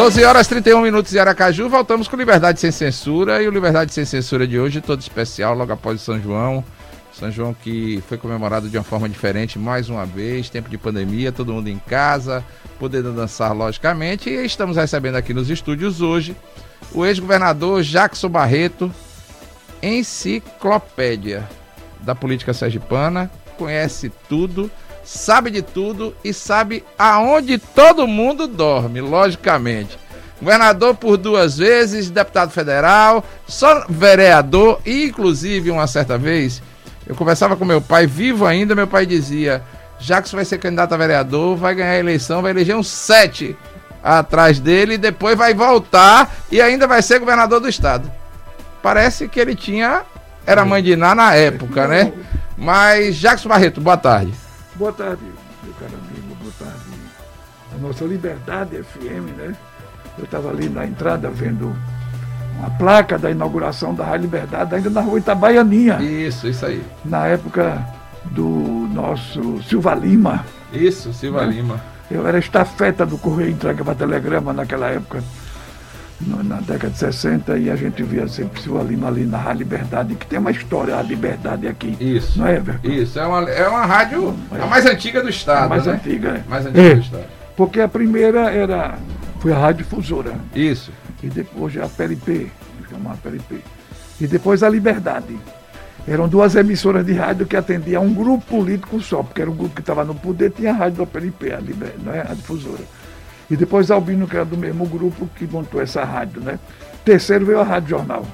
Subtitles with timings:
[0.00, 3.42] 12 horas 31 minutos em Aracaju, voltamos com Liberdade Sem Censura.
[3.42, 6.64] E o Liberdade Sem Censura de hoje todo especial, logo após São João.
[7.12, 11.30] São João que foi comemorado de uma forma diferente mais uma vez, tempo de pandemia,
[11.30, 12.42] todo mundo em casa,
[12.78, 14.30] podendo dançar logicamente.
[14.30, 16.34] E estamos recebendo aqui nos estúdios hoje
[16.94, 18.90] o ex-governador Jackson Barreto,
[19.82, 21.46] enciclopédia
[22.00, 24.70] da política sergipana, conhece tudo
[25.10, 29.98] sabe de tudo e sabe aonde todo mundo dorme, logicamente.
[30.40, 36.62] Governador por duas vezes, deputado federal, só vereador, e inclusive uma certa vez,
[37.04, 39.62] eu conversava com meu pai, vivo ainda, meu pai dizia:
[39.98, 43.56] Jackson vai ser candidato a vereador, vai ganhar a eleição, vai eleger uns sete
[44.02, 48.10] atrás dele, e depois vai voltar e ainda vai ser governador do estado.
[48.80, 50.02] Parece que ele tinha.
[50.46, 52.12] Era mãe de Iná na época, né?
[52.56, 54.32] Mas, Jackson Barreto, boa tarde.
[54.80, 55.20] Boa tarde,
[55.62, 56.74] meu caro amigo, boa tarde.
[57.74, 59.54] A nossa Liberdade FM, né?
[60.16, 61.76] Eu estava ali na entrada vendo
[62.58, 66.00] uma placa da inauguração da Rádio Liberdade, ainda na rua Itabaianinha.
[66.00, 66.82] Isso, isso aí.
[67.04, 67.86] Na época
[68.30, 70.46] do nosso Silva Lima.
[70.72, 71.52] Isso, Silva né?
[71.52, 71.78] Lima.
[72.10, 75.22] Eu era estafeta do Correio Entregava Telegrama naquela época
[76.26, 80.14] na década de 60 e a gente via sempre Silva Lima ali na Rádio Liberdade,
[80.14, 81.96] que tem uma história, a Liberdade aqui.
[81.98, 82.38] Isso.
[82.38, 82.88] Não é, Everton?
[82.88, 84.62] Isso, é uma, é uma rádio é.
[84.62, 85.64] a mais antiga do Estado.
[85.64, 85.94] A mais né?
[85.94, 86.44] antiga, é.
[86.48, 86.94] Mais antiga é.
[86.94, 87.24] do Estado.
[87.56, 88.98] Porque a primeira era,
[89.40, 90.34] foi a Rádio Difusora.
[90.54, 90.92] Isso.
[91.22, 92.50] E depois a PLP,
[92.90, 93.60] chamava PLP.
[94.20, 95.38] E depois a Liberdade.
[96.08, 99.54] Eram duas emissoras de rádio que atendiam a um grupo político só, porque era um
[99.54, 102.20] grupo que estava no poder, tinha a rádio da PLP, a, Liber, não é?
[102.22, 102.82] a difusora.
[103.50, 106.58] E depois Albino, que era do mesmo grupo que montou essa rádio, né?
[107.04, 108.24] Terceiro veio a Rádio Jornal,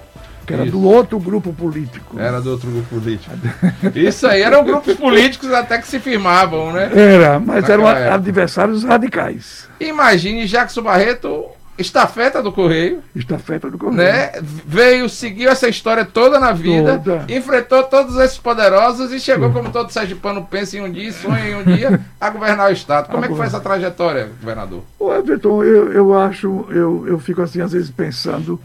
[0.47, 0.73] que era Isso.
[0.73, 2.19] do outro grupo político.
[2.21, 3.35] Era do outro grupo político.
[3.95, 6.91] Isso aí eram grupos políticos até que se firmavam, né?
[6.95, 8.15] Era, mas eram época.
[8.15, 9.69] adversários radicais.
[9.81, 13.03] Imagine Jackson Barreto estafeta do Correio.
[13.15, 13.97] Estafeta do Correio.
[13.97, 14.33] Né?
[14.43, 17.27] Veio, seguiu essa história toda na vida, toda.
[17.33, 21.57] enfrentou todos esses poderosos e chegou, como todo sergipano pensa em um dia, sonha em
[21.57, 23.07] um dia, a governar o Estado.
[23.07, 24.83] Como Agora, é que foi essa trajetória, governador?
[24.99, 28.61] Ô Everton, eu, eu acho, eu, eu fico assim às vezes pensando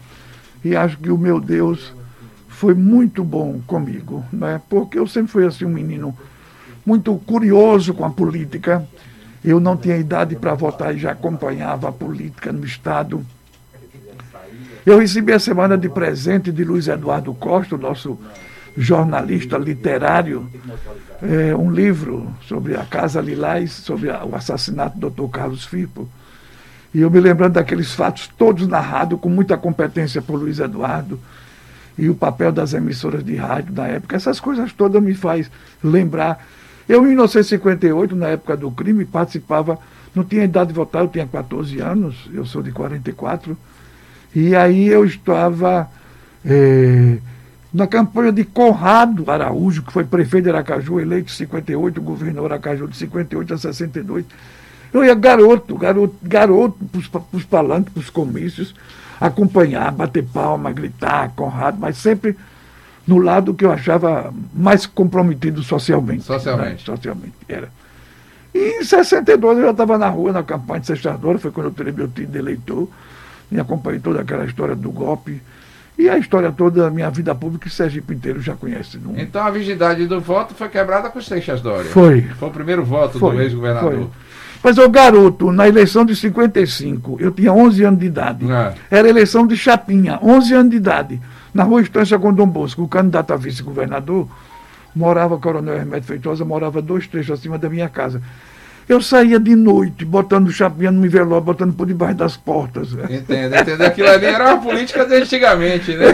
[0.64, 1.92] e acho que o meu Deus
[2.48, 4.60] foi muito bom comigo, né?
[4.68, 6.16] porque eu sempre fui assim um menino
[6.86, 8.86] muito curioso com a política,
[9.44, 13.24] eu não tinha idade para votar e já acompanhava a política no Estado.
[14.84, 18.18] Eu recebi a semana de presente de Luiz Eduardo Costa, nosso
[18.76, 20.48] jornalista literário,
[21.22, 25.30] é, um livro sobre a Casa Lilás, sobre a, o assassinato do Dr.
[25.30, 26.08] Carlos Firpo.
[26.94, 31.18] E eu me lembrando daqueles fatos todos narrados com muita competência por Luiz Eduardo
[31.96, 34.16] e o papel das emissoras de rádio na época.
[34.16, 35.50] Essas coisas todas me faz
[35.82, 36.44] lembrar
[36.88, 39.78] eu, em 1958, na época do crime, participava,
[40.14, 43.56] não tinha idade de votar, eu tinha 14 anos, eu sou de 44,
[44.34, 45.88] e aí eu estava
[46.44, 47.18] é,
[47.72, 52.88] na campanha de Conrado Araújo, que foi prefeito de Aracaju, eleito em 58, governador Aracaju
[52.88, 54.24] de 58 a 62.
[54.92, 56.78] Eu ia garoto, garoto, garoto
[57.10, 58.74] para os palanques, para os comícios,
[59.18, 62.36] acompanhar, bater palma, gritar, Conrado, mas sempre
[63.06, 66.22] no lado que eu achava mais comprometido socialmente.
[66.22, 66.70] Socialmente.
[66.70, 66.96] Né?
[66.96, 67.68] Socialmente, era.
[68.54, 71.72] E em 62 eu já estava na rua, na campanha de Sextadora, foi quando eu
[71.72, 72.88] tirei meu título de eleitor,
[73.50, 75.40] e acompanhei toda aquela história do golpe.
[75.98, 78.98] E a história toda da minha vida pública, que Sergipe inteiro já conhece.
[78.98, 79.16] Não?
[79.16, 81.90] Então a vigilidade do voto foi quebrada com Seixas Dória.
[81.90, 82.22] Foi.
[82.22, 84.08] Foi o primeiro voto foi, do ex-governador.
[84.62, 88.50] Mas o garoto, na eleição de 55, eu tinha 11 anos de idade.
[88.50, 88.74] É.
[88.90, 91.20] Era eleição de Chapinha, 11 anos de idade.
[91.52, 94.26] Na rua Estância com Dom Bosco, o candidato a vice-governador,
[94.94, 98.22] morava, Coronel Hermeto Feitosa, morava dois trechos acima da minha casa.
[98.88, 102.92] Eu saía de noite, botando chapinha no envelope, botando por debaixo das portas.
[102.92, 103.82] Entendo, entendo.
[103.82, 106.06] Aquilo ali era uma política de antigamente, né?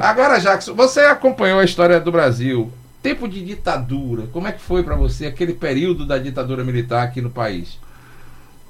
[0.00, 2.70] Agora, Jackson, você acompanhou a história do Brasil.
[3.02, 7.20] Tempo de ditadura, como é que foi para você aquele período da ditadura militar aqui
[7.20, 7.78] no país?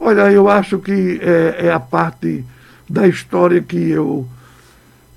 [0.01, 2.45] Olha, eu acho que é, é a parte
[2.89, 4.27] da história que eu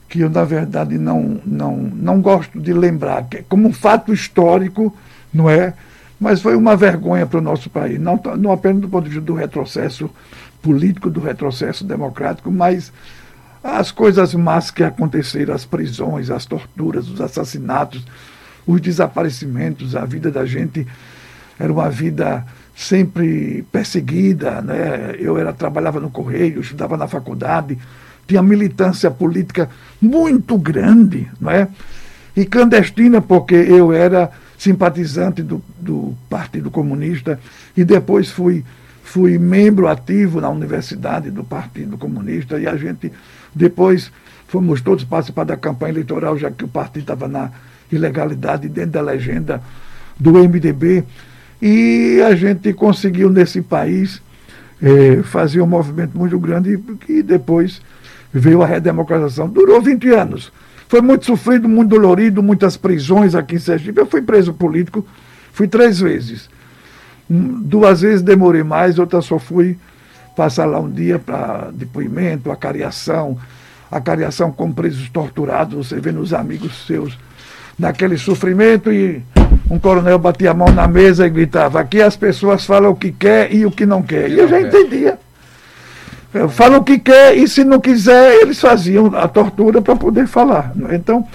[0.07, 4.13] que eu, na verdade, não, não, não gosto de lembrar, que é como um fato
[4.13, 4.95] histórico,
[5.33, 5.73] não é?
[6.19, 9.25] Mas foi uma vergonha para o nosso país, não, não apenas do ponto de vista
[9.25, 10.09] do retrocesso
[10.61, 12.91] político, do retrocesso democrático, mas
[13.63, 18.05] as coisas más que aconteceram, as prisões, as torturas, os assassinatos,
[18.65, 20.87] os desaparecimentos, a vida da gente
[21.59, 22.45] era uma vida
[22.75, 25.15] sempre perseguida, né?
[25.17, 27.77] Eu era trabalhava no correio, estudava na faculdade,
[28.27, 29.69] tinha militância política
[30.01, 31.67] muito grande, não é?
[32.35, 37.39] E clandestina, porque eu era simpatizante do, do Partido Comunista
[37.75, 38.63] e depois fui
[39.03, 43.11] fui membro ativo na universidade do Partido Comunista e a gente
[43.55, 44.11] depois
[44.49, 47.49] fomos todos participar da campanha eleitoral, já que o partido estava na
[47.89, 49.61] ilegalidade dentro da legenda
[50.19, 51.05] do MDB.
[51.61, 54.21] E a gente conseguiu nesse país
[54.81, 57.81] eh, fazer um movimento muito grande e depois
[58.33, 59.47] veio a redemocratização.
[59.47, 60.51] Durou 20 anos.
[60.87, 63.99] Foi muito sofrido, muito dolorido, muitas prisões aqui em Sergipe.
[63.99, 65.05] Eu fui preso político,
[65.51, 66.49] fui três vezes.
[67.29, 69.77] Duas vezes demorei mais, outra só fui
[70.35, 73.37] passar lá um dia para depoimento, acariação,
[73.91, 77.17] acariação com presos torturados, você vê nos amigos seus
[77.77, 79.21] naquele sofrimento e
[79.69, 83.11] um coronel batia a mão na mesa e gritava: aqui as pessoas falam o que
[83.11, 84.29] quer e o que não quer.
[84.29, 85.19] E eu já entendia.
[86.49, 90.73] Falam o que quer e se não quiser, eles faziam a tortura para poder falar.
[90.91, 91.25] Então,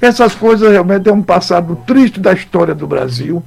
[0.00, 3.42] essas coisas realmente é um passado triste da história do Brasil,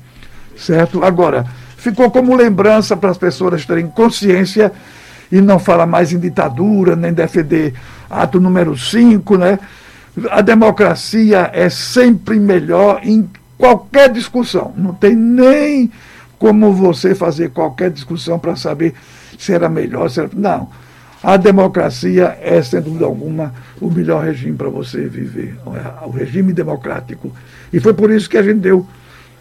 [0.58, 1.04] certo?
[1.04, 1.46] Agora,
[1.78, 4.72] ficou como lembrança para as pessoas terem consciência
[5.32, 7.74] e não falar mais em ditadura, nem defender
[8.10, 9.60] ato número 5, né?
[10.32, 14.74] A democracia é sempre melhor em qualquer discussão.
[14.76, 15.92] Não tem nem
[16.38, 18.94] como você fazer qualquer discussão para saber
[19.38, 20.30] se era melhor, se era...
[20.34, 20.70] Não.
[21.22, 26.06] A democracia é, sem dúvida alguma, o melhor regime para você viver, é?
[26.06, 27.32] o regime democrático.
[27.74, 28.88] E foi por isso que a gente deu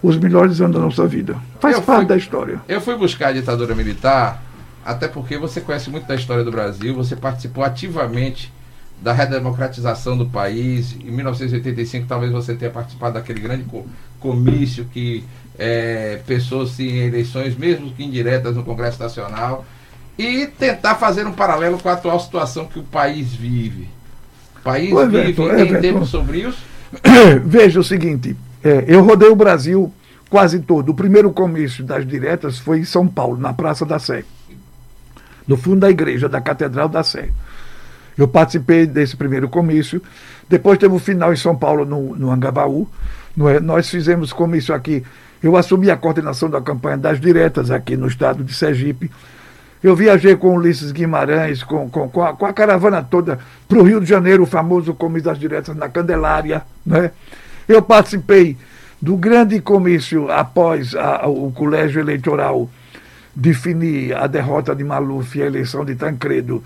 [0.02, 1.36] os melhores anos da nossa vida.
[1.60, 2.60] Faz eu parte fui, da história.
[2.68, 4.42] Eu fui buscar a ditadura militar,
[4.84, 8.52] até porque você conhece muito da história do Brasil, você participou ativamente
[9.00, 10.96] da redemocratização do país.
[11.00, 13.64] Em 1985, talvez você tenha participado daquele grande
[14.18, 15.24] comício que
[15.56, 19.64] é, pessoas em eleições, mesmo que indiretas, no Congresso Nacional
[20.18, 23.88] e tentar fazer um paralelo com a atual situação que o país vive.
[24.58, 26.56] O país Ô, vive Everton, em tempos sombrios?
[27.44, 29.92] Veja o seguinte, é, eu rodei o Brasil
[30.28, 30.90] quase todo.
[30.90, 34.24] O primeiro comício das diretas foi em São Paulo, na Praça da Sé,
[35.46, 37.30] no fundo da igreja, da Catedral da Sé.
[38.16, 40.02] Eu participei desse primeiro comício.
[40.48, 42.88] Depois teve o final em São Paulo, no, no Angabaú.
[43.54, 43.60] É?
[43.60, 45.04] nós fizemos comício aqui.
[45.40, 49.08] Eu assumi a coordenação da campanha das diretas aqui no estado de Sergipe.
[49.82, 53.38] Eu viajei com Ulisses Guimarães, com, com, com, a, com a caravana toda
[53.68, 56.62] para o Rio de Janeiro, o famoso comício das diretas na Candelária.
[56.84, 57.12] Né?
[57.68, 58.56] Eu participei
[59.00, 62.68] do grande comício após a, o colégio eleitoral
[63.34, 66.62] definir a derrota de Maluf e a eleição de Tancredo.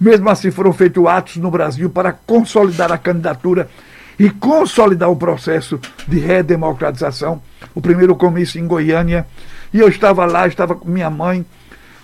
[0.00, 3.68] Mesmo assim, foram feitos atos no Brasil para consolidar a candidatura
[4.18, 7.42] e consolidar o processo de redemocratização.
[7.74, 9.26] O primeiro comício em Goiânia.
[9.72, 11.44] E eu estava lá, estava com minha mãe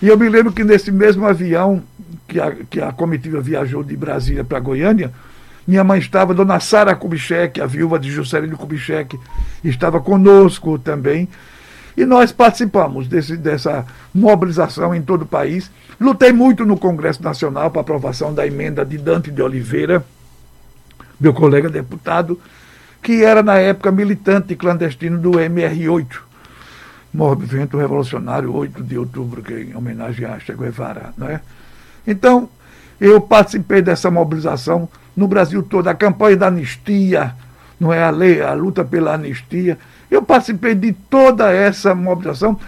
[0.00, 1.82] e eu me lembro que nesse mesmo avião
[2.28, 5.12] que a, que a comitiva viajou de Brasília para Goiânia,
[5.66, 9.18] minha mãe estava, dona Sara Kubitschek, a viúva de Juscelino Kubitschek,
[9.64, 11.28] estava conosco também.
[11.96, 13.84] E nós participamos desse, dessa
[14.14, 15.70] mobilização em todo o país.
[16.00, 20.04] Lutei muito no Congresso Nacional para aprovação da emenda de Dante de Oliveira,
[21.20, 22.40] meu colega deputado,
[23.02, 26.27] que era na época militante clandestino do MR8
[27.12, 31.12] movimento revolucionário 8 de outubro, que é em homenagem a Che Guevara.
[31.16, 31.40] Né?
[32.06, 32.48] Então,
[33.00, 37.34] eu participei dessa mobilização no Brasil todo, a campanha da anistia,
[37.78, 39.78] não é a lei, a luta pela anistia.
[40.10, 42.58] Eu participei de toda essa mobilização.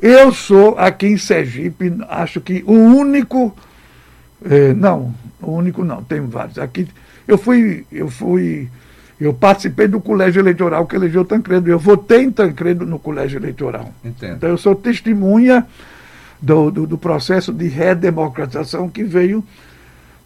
[0.00, 3.56] Eu sou aqui em Sergipe, acho que o único.
[4.44, 6.58] Eh, não, o único não, tem vários.
[6.58, 6.88] Aqui
[7.26, 8.68] eu fui, eu fui
[9.24, 11.70] eu participei do colégio eleitoral que elegeu Tancredo.
[11.70, 13.92] Eu votei em Tancredo no colégio eleitoral.
[14.04, 14.36] Entendo.
[14.36, 15.66] Então eu sou testemunha
[16.40, 19.44] do, do, do, processo de redemocratização que veio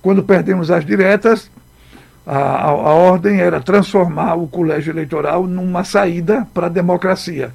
[0.00, 1.50] quando perdemos as diretas.
[2.26, 7.52] A, a, a ordem era transformar o colégio eleitoral numa saída para a democracia.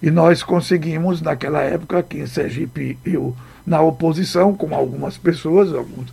[0.00, 6.12] E nós conseguimos, naquela época, aqui em Sergipe, eu na oposição, com algumas pessoas, alguns,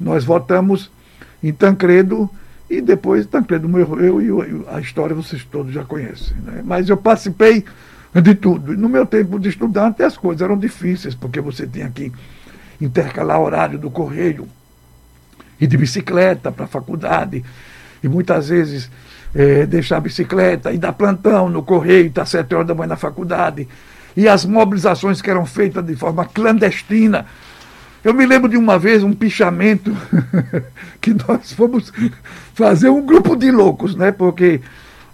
[0.00, 0.90] nós votamos
[1.42, 2.28] em Tancredo
[2.72, 6.34] e depois Tancredo morreu e a história vocês todos já conhecem.
[6.38, 6.62] Né?
[6.64, 7.62] Mas eu participei
[8.14, 8.74] de tudo.
[8.74, 12.10] No meu tempo de estudante as coisas eram difíceis, porque você tinha que
[12.80, 14.48] intercalar horário do correio
[15.60, 17.44] e de bicicleta para a faculdade.
[18.02, 18.90] E muitas vezes
[19.34, 22.88] é, deixar a bicicleta e dar plantão no correio, estar tá sete horas da manhã
[22.88, 23.68] na faculdade.
[24.16, 27.26] E as mobilizações que eram feitas de forma clandestina
[28.04, 29.96] eu me lembro de uma vez um pichamento
[31.00, 31.92] que nós fomos
[32.54, 34.10] fazer um grupo de loucos, né?
[34.10, 34.60] Porque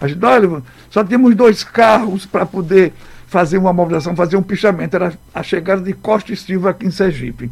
[0.00, 2.92] a gente, olha, só tínhamos dois carros para poder
[3.26, 4.97] fazer uma mobilização, fazer um pichamento.
[4.97, 7.50] Era a chegada de Costa e Silva aqui em Sergipe.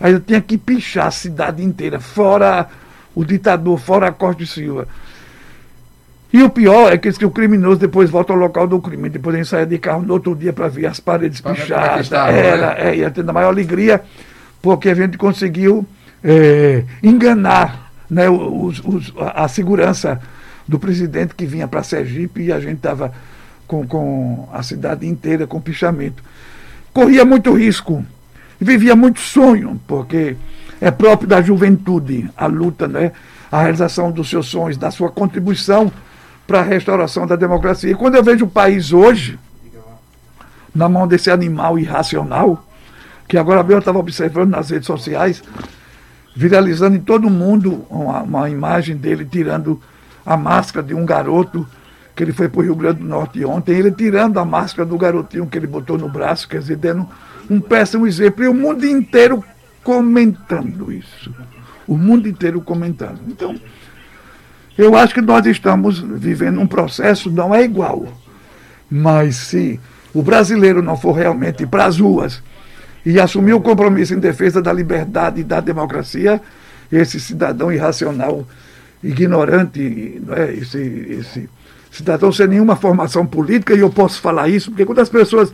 [0.00, 2.68] Aí eu tinha que pichar a cidade inteira, fora
[3.14, 4.88] o ditador, fora a Costa e Silva.
[6.32, 9.10] E o pior é que, que o criminoso depois volta ao local do crime.
[9.10, 12.10] Depois ele sai de carro no outro dia para ver as paredes pichadas.
[12.10, 12.74] Era, né?
[12.78, 14.02] é, ia tendo a maior alegria,
[14.62, 15.84] porque a gente conseguiu
[16.22, 20.20] é, enganar né, os, os, a, segurança
[20.66, 23.12] do presidente que vinha para Sergipe e a gente estava
[23.66, 26.22] com, com a cidade inteira com pichamento.
[26.92, 28.04] Corria muito risco,
[28.60, 30.36] vivia muito sonho, porque
[30.80, 33.10] é próprio da juventude a luta, né?
[33.50, 35.92] a realização dos seus sonhos, da sua contribuição
[36.46, 37.90] para a restauração da democracia.
[37.90, 39.38] E quando eu vejo o país hoje,
[40.74, 42.64] na mão desse animal irracional,
[43.32, 45.42] que agora eu estava observando nas redes sociais,
[46.36, 49.80] viralizando em todo mundo uma, uma, imagem dele tirando
[50.26, 51.66] a máscara de um garoto
[52.14, 54.98] que ele foi para o Rio Grande do Norte ontem, ele tirando a máscara do
[54.98, 57.08] garotinho que ele botou no braço, quer dizer, dando
[57.48, 59.42] um péssimo exemplo, e o mundo inteiro
[59.82, 61.34] comentando isso.
[61.88, 63.18] O mundo inteiro comentando.
[63.26, 63.58] Então,
[64.76, 68.06] eu acho que nós estamos vivendo um processo, não é igual.
[68.90, 69.80] Mas se
[70.12, 72.42] o brasileiro não for realmente para as ruas
[73.04, 76.40] e assumir o compromisso em defesa da liberdade e da democracia,
[76.90, 78.46] esse cidadão irracional,
[79.02, 80.52] ignorante, é?
[80.54, 81.48] esse, esse
[81.90, 85.52] cidadão sem nenhuma formação política, e eu posso falar isso, porque quando as pessoas,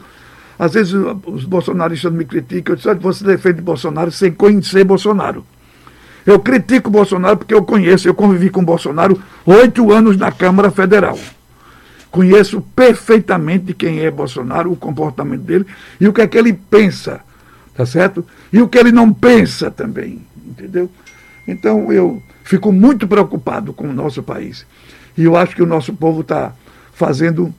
[0.59, 5.45] às vezes os bolsonaristas me criticam, eu disse, você defende Bolsonaro sem conhecer Bolsonaro.
[6.26, 11.19] Eu critico Bolsonaro porque eu conheço, eu convivi com Bolsonaro oito anos na Câmara Federal.
[12.11, 15.67] Conheço perfeitamente quem é Bolsonaro, o comportamento dele
[16.00, 17.21] e o que é que ele pensa,
[17.78, 18.26] tá certo?
[18.52, 20.90] E o que ele não pensa também, entendeu?
[21.47, 24.66] Então eu fico muito preocupado com o nosso país.
[25.16, 26.52] E eu acho que o nosso povo está
[26.92, 27.54] fazendo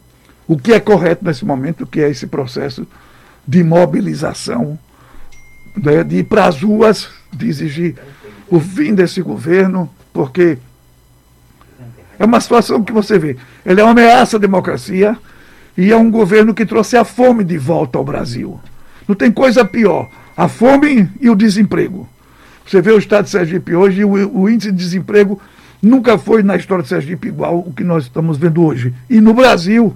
[0.46, 2.86] o que é correto nesse momento, que é esse processo
[3.48, 4.78] de mobilização,
[5.78, 7.96] né, de ir para as ruas, de exigir
[8.50, 10.58] o fim desse governo, porque
[12.20, 13.38] é uma situação que você vê.
[13.66, 15.18] Ele é uma ameaça à democracia
[15.78, 18.60] e é um governo que trouxe a fome de volta ao Brasil.
[19.10, 20.08] Não tem coisa pior.
[20.38, 22.08] A fome e o desemprego.
[22.64, 25.42] Você vê o estado de Sergipe hoje, o, o índice de desemprego
[25.82, 28.94] nunca foi na história de Sergipe igual o que nós estamos vendo hoje.
[29.10, 29.96] E no Brasil,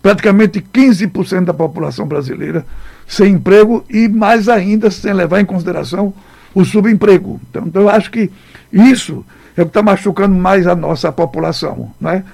[0.00, 2.64] praticamente 15% da população brasileira
[3.06, 6.14] sem emprego e mais ainda sem levar em consideração
[6.54, 7.38] o subemprego.
[7.50, 8.30] Então, então eu acho que
[8.72, 9.22] isso
[9.54, 11.92] é o que está machucando mais a nossa população.
[12.00, 12.24] Não é?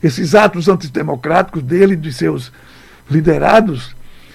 [0.00, 2.52] Esses atos antidemocráticos dele, de seus
[3.10, 3.92] liderados,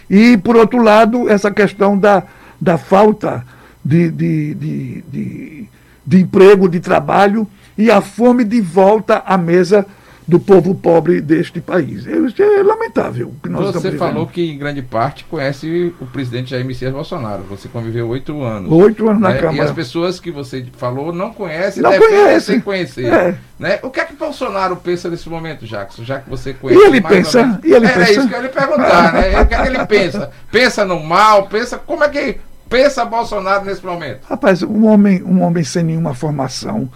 [0.09, 2.23] e, por outro lado, essa questão da,
[2.59, 3.45] da falta
[3.83, 5.69] de, de, de, de,
[6.05, 7.47] de emprego, de trabalho
[7.77, 9.85] e a fome de volta à mesa
[10.27, 12.05] do povo pobre deste país.
[12.05, 13.33] Isso é lamentável.
[13.41, 17.43] Que nós Você falou que, em grande parte, conhece o presidente Jair Messias Bolsonaro.
[17.43, 18.69] Você conviveu oito anos.
[18.69, 19.29] Oito anos né?
[19.29, 19.57] na Câmara.
[19.57, 22.55] E as pessoas que você falou não conhecem, não conhecem.
[22.55, 23.05] sem conhecer.
[23.05, 23.37] É.
[23.57, 23.79] Né?
[23.81, 26.03] O que é que Bolsonaro pensa nesse momento, Jackson?
[26.03, 28.09] Já que você conhece e ele pensa, e ele é, pensa.
[28.09, 29.41] é isso que eu ia lhe perguntar, né?
[29.41, 30.31] O que é que ele pensa?
[30.51, 31.77] Pensa no mal, pensa.
[31.77, 32.37] Como é que
[32.69, 34.25] pensa Bolsonaro nesse momento?
[34.27, 36.89] Rapaz, um homem, um homem sem nenhuma formação,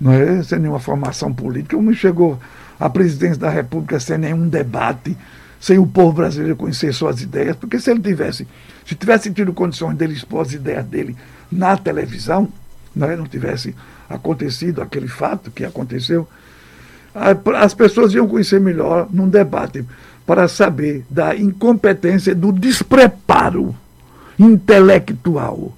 [0.00, 0.40] não é?
[0.44, 2.38] sem nenhuma formação política, um homem chegou
[2.80, 5.14] a presidência da República sem nenhum debate,
[5.60, 8.48] sem o povo brasileiro conhecer suas ideias, porque se ele tivesse,
[8.86, 11.14] se tivesse tido condições dele expor as ideias dele
[11.52, 12.48] na televisão,
[12.96, 13.14] não, é?
[13.14, 13.76] não tivesse
[14.08, 16.26] acontecido aquele fato que aconteceu,
[17.14, 19.84] as pessoas iam conhecer melhor num debate
[20.26, 23.76] para saber da incompetência, do despreparo
[24.38, 25.76] intelectual.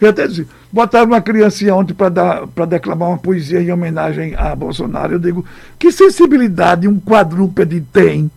[0.00, 5.14] Eu até disse, Botaram uma criancinha ontem para declamar uma poesia em homenagem a Bolsonaro.
[5.14, 5.44] Eu digo,
[5.78, 8.30] que sensibilidade um quadrúpede tem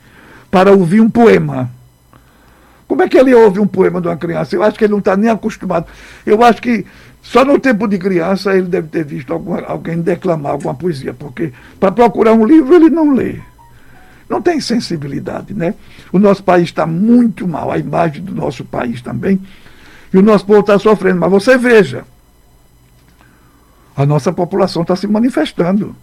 [0.52, 1.70] para ouvir um poema?
[2.88, 4.56] Como é que ele ouve um poema de uma criança?
[4.56, 5.88] Eu acho que ele não está nem acostumado.
[6.26, 6.86] Eu acho que
[7.22, 11.54] só no tempo de criança ele deve ter visto alguma, alguém declamar alguma poesia, porque
[11.80, 13.40] para procurar um livro ele não lê.
[14.30, 15.74] Não tem sensibilidade, né?
[16.12, 19.40] O nosso país está muito mal, a imagem do nosso país também.
[20.14, 21.20] E o nosso povo está sofrendo.
[21.20, 22.04] Mas você veja,
[23.96, 25.96] a nossa população está se manifestando.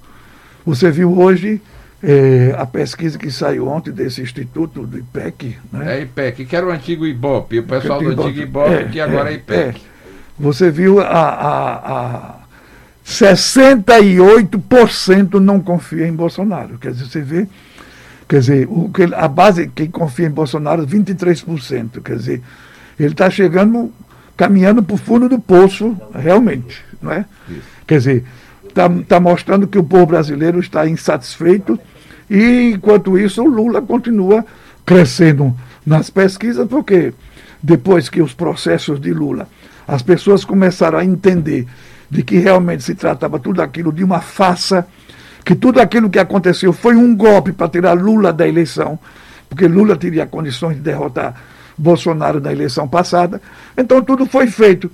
[0.64, 1.60] Você viu hoje
[2.02, 5.56] é, a pesquisa que saiu ontem desse instituto do IPEC.
[5.72, 5.98] Né?
[5.98, 9.30] É IPEC, que era o antigo IBOP, o pessoal do antigo IBOP, é, que agora
[9.30, 9.78] é, é IPEC.
[9.78, 9.80] É.
[10.38, 12.42] Você viu a, a, a
[13.06, 16.78] 68% não confia em Bolsonaro.
[16.78, 17.48] Quer dizer, você vê,
[18.28, 22.00] quer dizer, o, a base, quem confia em Bolsonaro, 23%.
[22.02, 22.42] Quer dizer,
[22.98, 23.92] ele está chegando,
[24.36, 26.84] caminhando para o fundo do poço, realmente.
[27.02, 27.24] Não é?
[27.48, 27.62] Isso.
[27.86, 28.24] Quer dizer,
[28.68, 31.78] está tá mostrando que o povo brasileiro está insatisfeito
[32.30, 34.44] e, enquanto isso, o Lula continua
[34.86, 35.54] crescendo
[35.84, 37.12] nas pesquisas, porque
[37.62, 39.48] depois que os processos de Lula,
[39.86, 41.66] as pessoas começaram a entender
[42.10, 44.86] de que realmente se tratava tudo aquilo de uma farsa,
[45.44, 48.98] que tudo aquilo que aconteceu foi um golpe para tirar Lula da eleição,
[49.48, 51.34] porque Lula teria condições de derrotar
[51.76, 53.40] Bolsonaro na eleição passada.
[53.76, 54.90] Então tudo foi feito.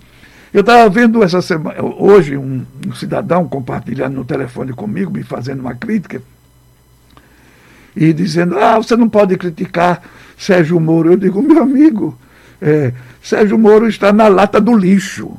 [0.59, 5.61] Eu estava vendo essa semana, hoje, um, um, cidadão compartilhando no telefone comigo, me fazendo
[5.61, 6.21] uma crítica,
[7.95, 10.03] e dizendo, ah, você não pode criticar
[10.37, 11.13] Sérgio Moro.
[11.13, 12.19] Eu digo, meu amigo,
[12.61, 15.31] é, Sérgio Moro está na lata do lixo.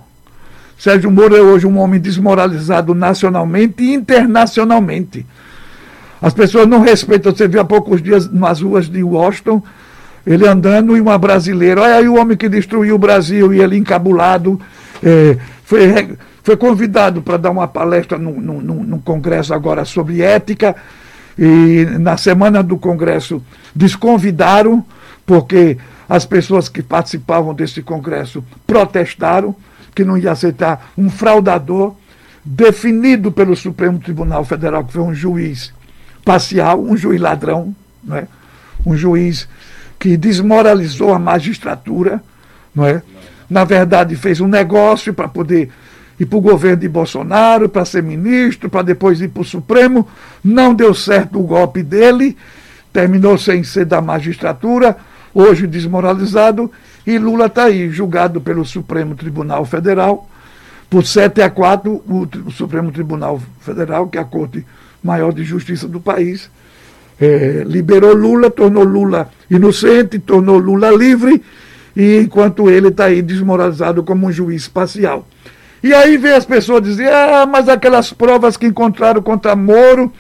[0.78, 5.26] Sérgio Moro é hoje um homem desmoralizado nacionalmente e internacionalmente.
[6.22, 7.36] As pessoas não respeitam.
[7.36, 9.62] Você viu há poucos dias nas ruas de Washington,
[10.26, 11.82] ele andando e uma brasileira.
[11.82, 14.58] Olha aí o homem que destruiu o Brasil e ele encabulado.
[15.04, 20.76] É, foi, foi convidado para dar uma palestra num, num, num congresso agora sobre ética.
[21.38, 23.42] E na semana do congresso
[23.74, 24.84] desconvidaram,
[25.26, 25.78] porque
[26.08, 29.56] as pessoas que participavam desse congresso protestaram
[29.96, 31.94] que não ia aceitar um fraudador
[32.44, 35.74] definido pelo Supremo Tribunal Federal, que foi um juiz
[36.26, 38.28] parcial, um juiz ladrão, não é?
[38.86, 39.48] um juiz
[40.00, 42.22] que desmoralizou a magistratura,
[42.74, 43.02] não é?
[43.50, 45.70] Na verdade fez um negócio para poder
[46.20, 50.08] ir para o governo de Bolsonaro, para ser ministro, para depois ir para o Supremo,
[50.44, 52.38] não deu certo o golpe dele,
[52.92, 54.98] terminou sem ser da magistratura,
[55.34, 56.70] hoje desmoralizado,
[57.08, 60.30] e Lula está aí, julgado pelo Supremo Tribunal Federal,
[60.90, 64.66] por 7 a 4, o, o Supremo Tribunal Federal, que é a Corte
[65.02, 66.50] Maior de Justiça do país,
[67.22, 71.42] é, liberou Lula, tornou Lula inocente, tornou Lula livre,
[72.00, 75.28] e enquanto ele está aí desmoralizado como um juiz parcial.
[75.84, 80.12] E aí vem as pessoas dizer, ah, mas aquelas provas que encontraram contra Moro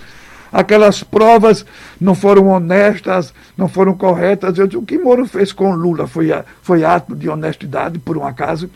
[0.51, 1.65] aquelas provas
[2.01, 4.57] não foram honestas, não foram corretas.
[4.57, 6.29] Eu digo, o que Moro fez com Lula foi,
[6.61, 8.69] foi ato de honestidade, por um acaso.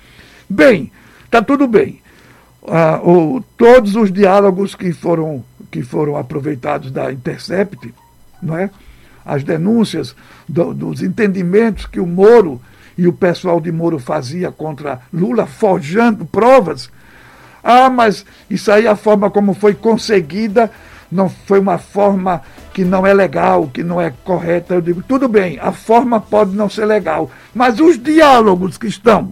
[0.50, 0.92] Bem,
[1.26, 2.00] está tudo bem.
[2.66, 7.94] Ah, o, todos os diálogos que foram, que foram aproveitados da Intercept,
[8.42, 8.70] não é?
[9.26, 10.16] as denúncias
[10.48, 12.62] do, dos entendimentos que o Moro
[12.98, 16.90] e o pessoal de Moro fazia contra Lula, forjando provas.
[17.64, 20.70] Ah, mas isso aí a forma como foi conseguida
[21.12, 22.41] não foi uma forma
[22.74, 24.74] que não é legal, que não é correta.
[24.74, 29.32] Eu digo, tudo bem, a forma pode não ser legal, mas os diálogos que estão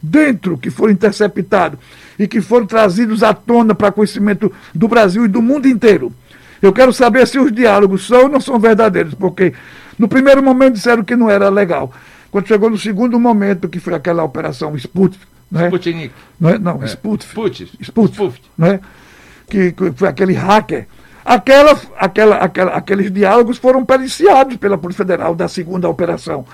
[0.00, 1.78] dentro, que foram interceptados
[2.18, 6.12] e que foram trazidos à tona para conhecimento do Brasil e do mundo inteiro.
[6.60, 9.54] Eu quero saber se os diálogos são ou não são verdadeiros, porque
[9.98, 11.90] no primeiro momento disseram que não era legal.
[12.34, 15.64] Quando chegou no segundo momento, que foi aquela operação Sputnik, não é?
[15.66, 16.12] Sputnik.
[16.40, 16.58] Não, é?
[16.58, 16.86] não é.
[16.86, 17.30] Sputnik.
[17.30, 17.78] Sputnik.
[17.80, 18.42] Sputnik.
[18.58, 18.80] Não é?
[19.48, 20.88] que, que foi aquele hacker,
[21.24, 26.44] aquela, aquela, aquela, aqueles diálogos foram periciados pela Polícia Federal da segunda operação.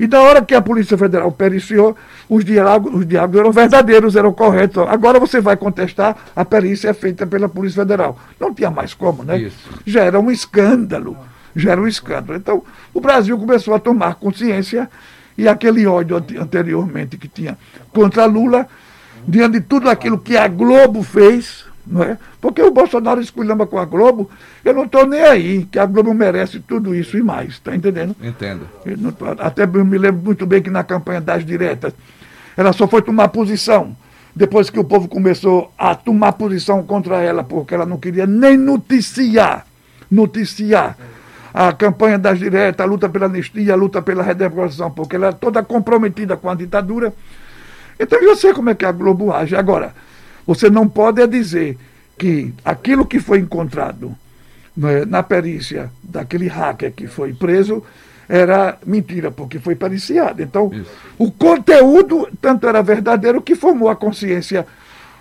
[0.00, 1.96] E na hora que a Polícia Federal periciou,
[2.28, 4.84] os diálogos, os diálogos eram verdadeiros, eram corretos.
[4.88, 8.18] Agora você vai contestar, a perícia é feita pela Polícia Federal.
[8.40, 9.38] Não tinha mais como, né?
[9.38, 9.70] Isso.
[9.86, 11.16] Já era um escândalo.
[11.54, 12.36] Já era um escândalo.
[12.36, 14.90] Então, o Brasil começou a tomar consciência
[15.40, 17.56] e aquele ódio anteriormente que tinha
[17.94, 18.68] contra Lula,
[19.26, 22.18] diante de tudo aquilo que a Globo fez, não é?
[22.42, 24.30] Porque o Bolsonaro esculhamba com a Globo,
[24.62, 28.14] eu não estou nem aí, que a Globo merece tudo isso e mais, está entendendo?
[28.84, 29.14] Entendo.
[29.18, 31.94] Tô, até eu me lembro muito bem que na campanha das diretas,
[32.54, 33.96] ela só foi tomar posição
[34.36, 38.58] depois que o povo começou a tomar posição contra ela, porque ela não queria nem
[38.58, 39.66] noticiar,
[40.10, 40.98] noticiar
[41.52, 45.36] a campanha das diretas, a luta pela anistia, a luta pela redemocratização, porque ela era
[45.36, 47.12] toda comprometida com a ditadura.
[47.98, 49.56] Então eu sei como é que a Globo age.
[49.56, 49.94] Agora,
[50.46, 51.76] você não pode dizer
[52.16, 54.14] que aquilo que foi encontrado
[54.76, 57.82] né, na perícia daquele hacker que foi preso
[58.28, 60.40] era mentira, porque foi periciado.
[60.40, 60.90] Então, Isso.
[61.18, 64.64] o conteúdo tanto era verdadeiro que formou a consciência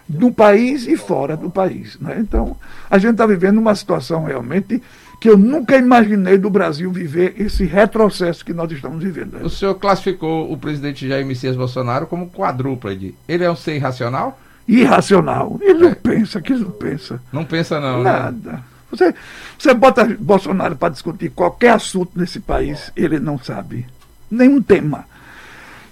[0.08, 1.98] do país e fora do país.
[2.00, 2.18] Né?
[2.20, 2.56] Então,
[2.90, 4.82] a gente está vivendo uma situação realmente
[5.20, 9.44] que eu nunca imaginei do Brasil viver esse retrocesso que nós estamos vivendo.
[9.44, 13.14] O senhor classificou o presidente Jair Messias Bolsonaro como quadrúpede.
[13.28, 14.40] Ele é um ser irracional?
[14.70, 15.58] irracional.
[15.62, 15.96] Ele não é.
[15.96, 17.22] pensa, que ele não pensa.
[17.34, 18.04] Não pensa não.
[18.04, 18.12] Né?
[18.12, 18.52] Nada.
[18.52, 18.64] Né?
[18.92, 19.14] Você,
[19.58, 23.86] você bota Bolsonaro para discutir qualquer assunto nesse país, ele não sabe.
[24.30, 25.06] Nenhum tema.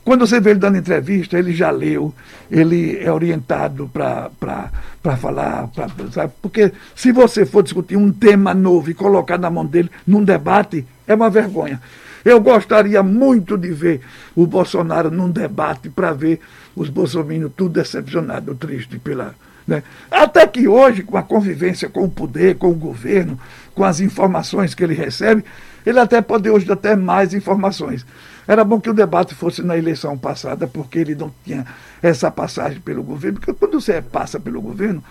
[0.07, 2.13] Quando você vê ele dando entrevista, ele já leu,
[2.49, 4.71] ele é orientado para
[5.17, 6.31] falar, pra, sabe?
[6.41, 10.87] porque se você for discutir um tema novo e colocar na mão dele num debate,
[11.05, 11.81] é uma vergonha.
[12.23, 13.99] Eu gostaria muito de ver
[14.33, 16.39] o Bolsonaro num debate para ver
[16.73, 19.35] os bolsominions tudo decepcionado, triste pela.
[19.67, 19.83] Né?
[20.09, 23.37] Até que hoje, com a convivência com o poder, com o governo,
[23.75, 25.43] com as informações que ele recebe,
[25.85, 28.05] ele até pode hoje ter mais informações.
[28.47, 31.65] Era bom que o debate fosse na eleição passada, porque ele não tinha
[32.01, 35.03] essa passagem pelo governo, porque quando você passa pelo governo,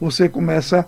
[0.00, 0.86] você começa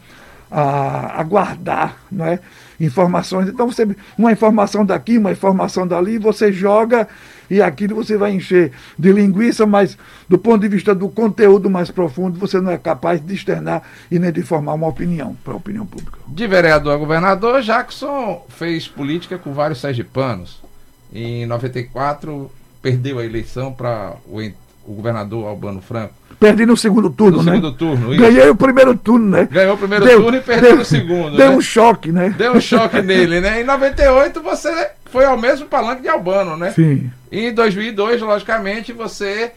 [0.50, 2.38] a, a guardar não é?
[2.80, 3.48] informações.
[3.48, 7.08] Então, você, uma informação daqui, uma informação dali, você joga
[7.50, 9.96] e aquilo você vai encher de linguiça, mas
[10.28, 14.18] do ponto de vista do conteúdo mais profundo, você não é capaz de externar e
[14.18, 16.18] nem de formar uma opinião para a opinião pública.
[16.28, 20.67] De vereador a governador, Jackson fez política com vários sergipanos.
[21.12, 22.50] Em 94,
[22.82, 26.14] perdeu a eleição para o, o governador Albano Franco.
[26.38, 27.52] Perdi no segundo turno, no né?
[27.52, 28.22] segundo turno, isso.
[28.22, 29.48] Ganhei o primeiro turno, né?
[29.50, 31.36] Ganhou o primeiro deu, turno e perdeu deu, no segundo.
[31.36, 31.56] Deu né?
[31.56, 32.32] um choque, né?
[32.36, 33.60] Deu um choque nele, né?
[33.60, 36.70] Em 98 você foi ao mesmo palanque de Albano, né?
[36.70, 37.10] Sim.
[37.32, 39.52] E em 2002, logicamente, você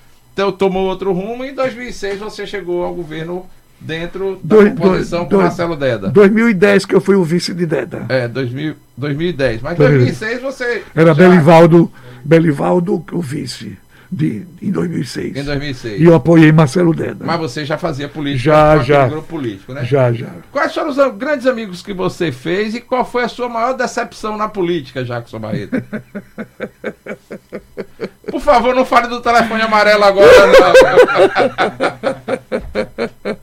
[0.58, 3.46] tomou outro rumo e em 2006 você chegou ao governo
[3.82, 6.10] dentro da dois, composição dois, com dois, Marcelo Deda.
[6.10, 8.06] 2010 que eu fui o vice de Deda.
[8.08, 9.62] É, 2000, 2010.
[9.62, 10.84] Mas 2006 você.
[10.96, 11.14] Era já...
[11.14, 11.92] Belivaldo,
[12.24, 13.78] Belivaldo o vice
[14.12, 15.38] de, em 2006.
[15.38, 16.00] Em 2006.
[16.02, 17.26] E eu apoiei Marcelo Deda.
[17.26, 18.44] Mas você já fazia política?
[18.44, 19.08] Já, já.
[19.08, 19.84] grupo político, né?
[19.86, 20.28] Já, já.
[20.52, 24.38] Quais foram os grandes amigos que você fez e qual foi a sua maior decepção
[24.38, 25.82] na política, Jackson Barreto?
[28.30, 30.54] Por favor, não fale do telefone amarelo agora, não.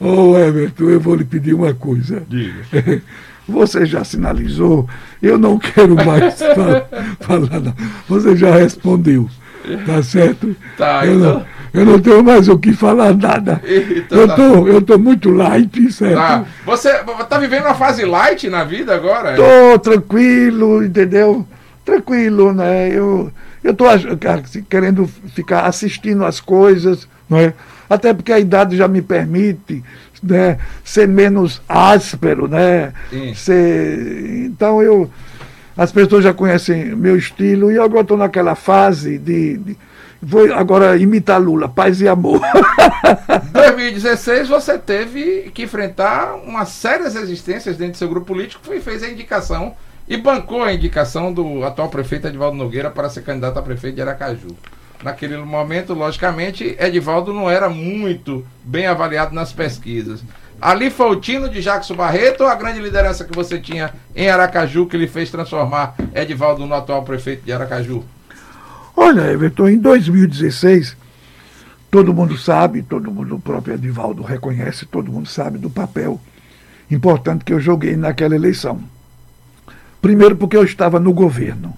[0.00, 2.22] Ô, oh, Everton, eu vou lhe pedir uma coisa.
[2.28, 3.02] Diga.
[3.46, 4.88] Você já sinalizou,
[5.22, 6.38] eu não quero mais
[7.20, 7.74] falar, não.
[8.08, 9.28] Você já respondeu.
[9.86, 10.54] Tá certo?
[10.76, 11.34] Tá, eu, então...
[11.34, 13.62] não, eu não tenho mais o que falar nada.
[13.64, 14.34] Então, eu, tá.
[14.34, 16.16] tô, eu tô muito light, certo?
[16.16, 16.44] Tá.
[16.66, 16.92] Você
[17.28, 19.34] tá vivendo uma fase light na vida agora?
[19.36, 21.46] Tô tranquilo, entendeu?
[21.84, 22.88] Tranquilo, né?
[22.90, 23.84] Eu, eu tô
[24.68, 27.54] querendo ficar assistindo as coisas, não é?
[27.88, 29.82] Até porque a idade já me permite
[30.22, 32.92] né, ser menos áspero, né?
[33.34, 35.10] Ser, então eu
[35.76, 39.76] as pessoas já conhecem meu estilo e agora estou naquela fase de, de,
[40.26, 42.40] Vou agora imitar Lula, paz e amor.
[43.52, 48.80] 2016 você teve que enfrentar uma série de resistências dentro do seu grupo político e
[48.80, 49.74] fez a indicação
[50.08, 54.02] e bancou a indicação do atual prefeito Edivaldo Nogueira para ser candidato a prefeito de
[54.02, 54.56] Aracaju.
[55.02, 60.22] Naquele momento, logicamente, Edivaldo não era muito bem avaliado nas pesquisas.
[60.60, 64.28] Ali foi o tino de Jackson Barreto ou a grande liderança que você tinha em
[64.28, 68.04] Aracaju que ele fez transformar Edivaldo no atual prefeito de Aracaju?
[68.96, 70.96] Olha, Everton, em 2016,
[71.90, 76.20] todo mundo sabe, todo mundo, o próprio Edivaldo reconhece, todo mundo sabe do papel
[76.90, 78.80] importante que eu joguei naquela eleição.
[80.00, 81.74] Primeiro porque eu estava no governo.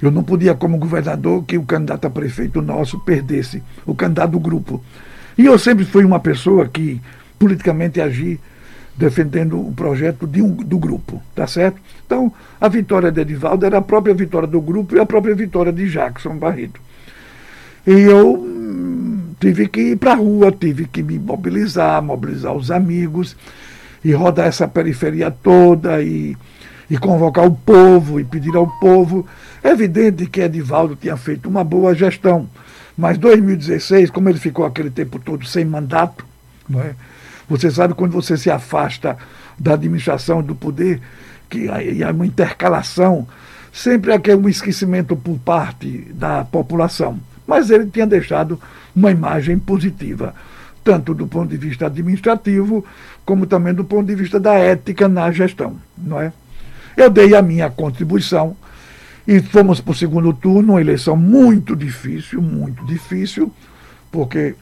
[0.00, 4.40] Eu não podia, como governador, que o candidato a prefeito nosso perdesse, o candidato do
[4.40, 4.82] grupo.
[5.36, 7.00] E eu sempre fui uma pessoa que
[7.38, 8.40] politicamente agir
[8.96, 11.80] defendendo o projeto de um, do grupo, tá certo?
[12.04, 15.72] Então, a vitória de Edivaldo era a própria vitória do grupo e a própria vitória
[15.72, 16.80] de Jackson Barreto.
[17.86, 22.72] E eu hum, tive que ir para a rua, tive que me mobilizar, mobilizar os
[22.72, 23.36] amigos
[24.04, 26.36] e rodar essa periferia toda e,
[26.90, 29.26] e convocar o povo e pedir ao povo.
[29.62, 32.48] É evidente que Edivaldo tinha feito uma boa gestão,
[32.96, 36.24] mas 2016, como ele ficou aquele tempo todo sem mandato,
[36.68, 36.94] não é?
[37.48, 39.16] Você sabe quando você se afasta
[39.58, 41.00] da administração do poder,
[41.48, 43.26] que aí há uma intercalação,
[43.72, 47.18] sempre há um esquecimento por parte da população.
[47.46, 48.60] Mas ele tinha deixado
[48.94, 50.34] uma imagem positiva,
[50.84, 52.84] tanto do ponto de vista administrativo,
[53.24, 56.32] como também do ponto de vista da ética na gestão, não é?
[56.98, 58.56] Eu dei a minha contribuição
[59.24, 63.52] e fomos para o segundo turno, uma eleição muito difícil, muito difícil,
[64.10, 64.56] porque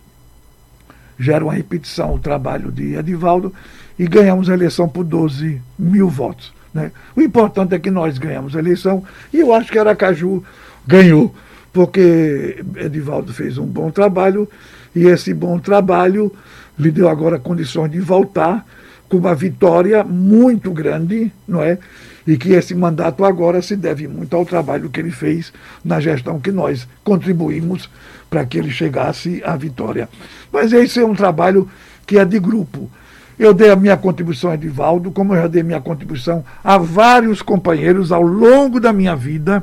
[1.19, 3.55] gera uma repetição o trabalho de Edivaldo
[3.99, 6.53] e ganhamos a eleição por 12 mil votos.
[6.75, 6.93] Né?
[7.17, 10.45] O importante é que nós ganhamos a eleição e eu acho que Aracaju
[10.87, 11.35] ganhou,
[11.73, 14.47] porque Edivaldo fez um bom trabalho
[14.95, 16.31] e esse bom trabalho
[16.79, 18.63] lhe deu agora condições de voltar
[19.09, 21.79] com uma vitória muito grande, não é?
[22.27, 25.53] E que esse mandato agora se deve muito ao trabalho que ele fez
[25.85, 27.89] na gestão que nós contribuímos
[28.29, 30.09] para que ele chegasse à vitória.
[30.53, 31.69] Mas esse é um trabalho
[32.07, 32.91] que é de grupo.
[33.39, 37.43] Eu dei a minha contribuição a Edivaldo, como eu já dei minha contribuição a vários
[37.43, 39.63] companheiros ao longo da minha vida,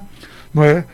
[0.53, 0.85] não é?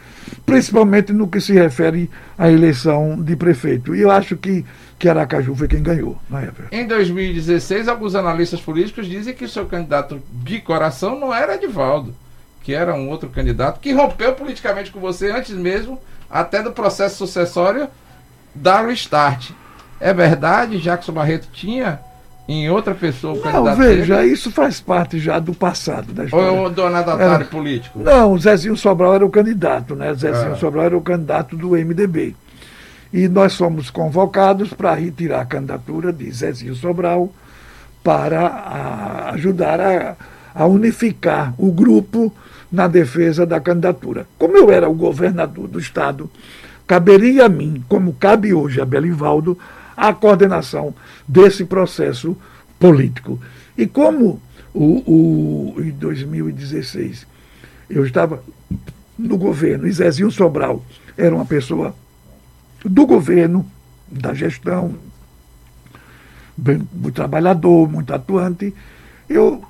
[0.45, 3.95] principalmente no que se refere à eleição de prefeito.
[3.95, 4.65] E eu acho que,
[4.97, 6.67] que Aracaju foi quem ganhou na época.
[6.71, 12.15] Em 2016, alguns analistas políticos dizem que o seu candidato de coração não era Edivaldo,
[12.63, 17.17] que era um outro candidato que rompeu politicamente com você antes mesmo até do processo
[17.17, 17.87] sucessório
[18.53, 19.51] dar o start.
[19.99, 21.99] É verdade, Jackson Barreto tinha
[22.51, 24.33] em outra pessoa o candidato Não, veja, dele?
[24.33, 26.51] isso faz parte já do passado da história.
[26.51, 27.99] Ou o donatário político?
[27.99, 30.11] Não, o Zezinho Sobral era o candidato, né?
[30.15, 30.55] Zezinho ah.
[30.55, 32.35] Sobral era o candidato do MDB.
[33.13, 37.31] E nós fomos convocados para retirar a candidatura de Zezinho Sobral
[38.03, 40.15] para a, ajudar a,
[40.55, 42.33] a unificar o grupo
[42.71, 44.25] na defesa da candidatura.
[44.39, 46.27] Como eu era o governador do Estado,
[46.87, 49.55] caberia a mim, como cabe hoje a Belivaldo,
[49.95, 50.95] a coordenação
[51.29, 52.35] desse processo
[52.79, 53.39] político.
[53.77, 54.41] E como
[54.73, 57.27] o, o, em 2016
[57.87, 58.43] eu estava
[59.17, 60.83] no governo, e Zezinho Sobral
[61.15, 61.93] era uma pessoa
[62.83, 63.65] do governo,
[64.09, 64.95] da gestão,
[66.57, 68.73] bem, muito trabalhador, muito atuante,
[69.29, 69.63] eu,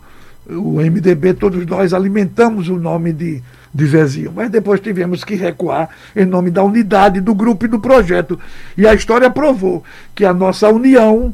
[0.47, 3.43] o MDB, todos nós alimentamos o nome de,
[3.73, 7.79] de Zezinho, mas depois tivemos que recuar em nome da unidade do grupo e do
[7.79, 8.39] projeto.
[8.77, 11.33] E a história provou que a nossa união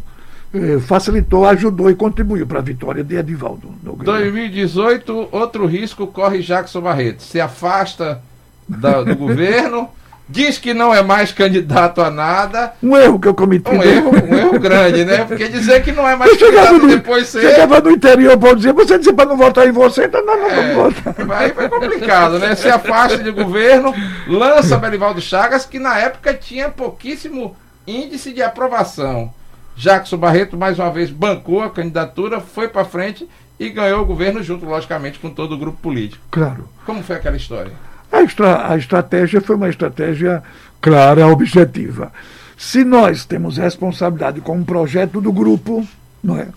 [0.82, 3.74] facilitou, ajudou e contribuiu para a vitória de Edivaldo.
[3.82, 7.24] 2018, outro risco corre Jackson Barreto.
[7.24, 8.22] Se afasta
[8.68, 9.90] da, do governo,
[10.28, 12.74] diz que não é mais candidato a nada.
[12.82, 13.70] Um erro que eu cometi.
[13.70, 15.24] Um erro, um erro grande, né?
[15.26, 17.42] Porque dizer que não é mais candidato no, depois ser.
[17.42, 20.50] Chegava no interior para dizer, você disse para não votar em você, então não, não
[20.50, 21.38] é, vamos votar.
[21.38, 22.56] Aí foi complicado, né?
[22.56, 23.94] Se afasta de governo,
[24.28, 27.56] lança Belivaldo Chagas, que na época tinha pouquíssimo
[27.88, 29.32] índice de aprovação.
[29.76, 33.28] Jackson Barreto, mais uma vez, bancou a candidatura, foi para frente
[33.60, 36.24] e ganhou o governo junto, logicamente, com todo o grupo político.
[36.32, 36.68] Claro.
[36.86, 37.72] Como foi aquela história?
[38.12, 40.42] A, estra a estratégia foi uma estratégia
[40.82, 42.12] clara, objetiva.
[42.58, 45.86] Se nós temos responsabilidade com um projeto do grupo,
[46.24, 46.48] não é?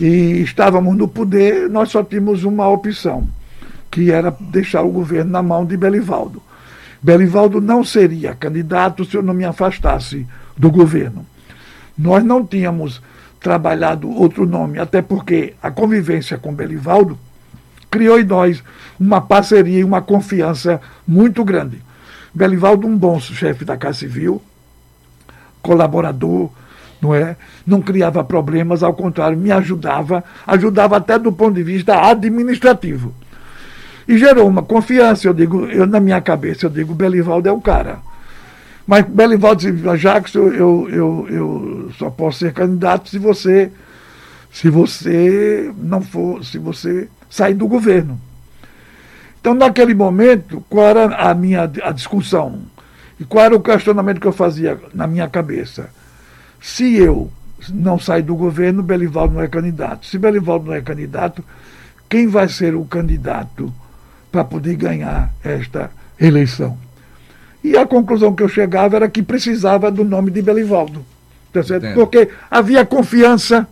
[0.00, 3.28] E estávamos no poder, nós só tínhamos uma opção,
[3.90, 6.42] que era deixar o governo na mão de Belivaldo.
[7.00, 11.24] Belivaldo não seria candidato se eu não me afastasse do governo.
[11.96, 13.00] Nós não tínhamos
[13.40, 17.18] trabalhado outro nome, até porque a convivência com Belivaldo
[17.90, 18.64] criou em nós
[18.98, 21.80] uma parceria e uma confiança muito grande.
[22.34, 24.42] Belivaldo, um bom chefe da Casa Civil,
[25.62, 26.50] colaborador,
[27.00, 27.36] não é?
[27.66, 33.14] Não criava problemas, ao contrário, me ajudava, ajudava até do ponto de vista administrativo.
[34.08, 37.60] E gerou uma confiança, eu digo, eu na minha cabeça, eu digo, Belivaldo é o
[37.60, 37.98] cara.
[38.86, 43.72] Mas Belivaldo disse, Jacques, eu, eu, eu, eu só posso ser candidato se você,
[44.52, 48.20] se você não for, se você sair do governo.
[49.40, 52.62] Então, naquele momento, qual era a minha a discussão?
[53.18, 55.90] E qual era o questionamento que eu fazia na minha cabeça?
[56.60, 57.30] Se eu
[57.70, 60.06] não sair do governo, Belivaldo não é candidato.
[60.06, 61.44] Se Belivaldo não é candidato,
[62.08, 63.72] quem vai ser o candidato
[64.30, 66.83] para poder ganhar esta eleição?
[67.64, 71.02] E a conclusão que eu chegava era que precisava do nome de Belivaldo.
[71.50, 71.62] Tá?
[71.94, 73.66] Porque havia confiança.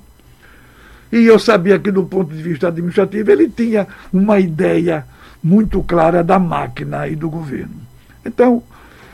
[1.12, 5.04] E eu sabia que, do ponto de vista administrativo, ele tinha uma ideia
[5.44, 7.74] muito clara da máquina e do governo.
[8.24, 8.62] Então,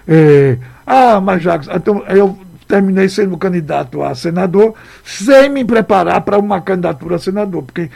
[0.07, 2.39] é, ah, mas Jacques, então eu
[2.69, 7.91] terminei sendo candidato a senador sem me preparar para uma candidatura a senador, porque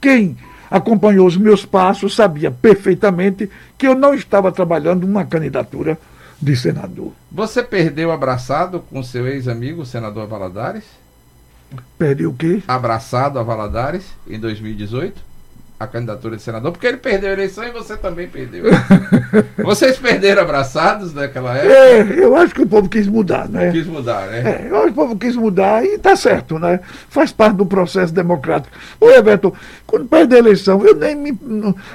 [0.00, 0.36] quem
[0.70, 5.98] acompanhou os meus passos sabia perfeitamente que eu não estava trabalhando uma candidatura
[6.42, 7.12] de senador.
[7.30, 10.84] Você perdeu abraçado com seu ex-amigo, o senador Valadares?
[11.96, 12.62] Perdeu o quê?
[12.66, 15.32] Abraçado a Valadares em 2018?
[15.78, 18.64] A candidatura de senador, porque ele perdeu a eleição e você também perdeu.
[19.64, 21.74] Vocês perderam abraçados naquela época?
[21.74, 23.72] É, eu acho que o povo quis mudar, né?
[23.72, 24.42] Quis mudar, né?
[24.44, 26.78] É, eu acho que o povo quis mudar e está certo, né?
[27.08, 28.76] Faz parte do processo democrático.
[29.00, 29.52] O Everton,
[29.84, 31.36] quando perde a eleição, eu nem me,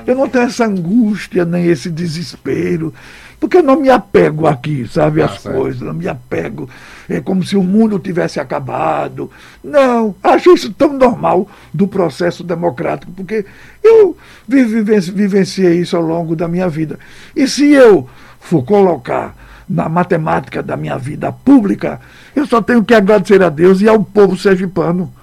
[0.05, 2.93] eu não tenho essa angústia, nem esse desespero.
[3.39, 6.67] Porque eu não me apego aqui, sabe, às ah, coisas, não me apego.
[7.07, 9.29] É como se o mundo tivesse acabado.
[9.63, 13.45] Não, acho isso tão normal do processo democrático, porque
[13.83, 16.97] eu vivenciei isso ao longo da minha vida.
[17.35, 19.35] E se eu for colocar
[19.69, 21.99] na matemática da minha vida pública,
[22.35, 25.13] eu só tenho que agradecer a Deus e ao povo sergipano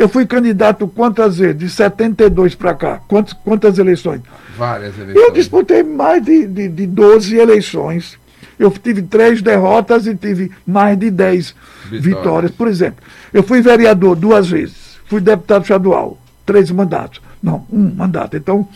[0.00, 1.58] eu fui candidato quantas vezes?
[1.58, 3.00] De 72 para cá.
[3.06, 4.22] Quantas, quantas eleições?
[4.56, 5.22] Várias eleições.
[5.22, 8.18] Eu disputei mais de, de, de 12 eleições.
[8.58, 11.54] Eu tive três derrotas e tive mais de 10
[11.90, 12.04] vitórias.
[12.04, 12.50] vitórias.
[12.50, 14.98] Por exemplo, eu fui vereador duas vezes.
[15.04, 16.16] Fui deputado estadual.
[16.46, 17.20] Três mandatos.
[17.42, 18.38] Não, um mandato.
[18.38, 18.66] Então,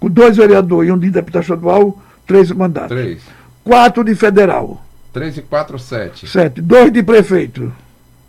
[0.00, 2.96] com dois vereadores e um de deputado estadual, três mandatos.
[2.96, 3.20] Três.
[3.62, 4.82] Quatro de federal.
[5.12, 6.26] Três e quatro, sete.
[6.26, 6.62] Sete.
[6.62, 7.70] Dois de prefeito.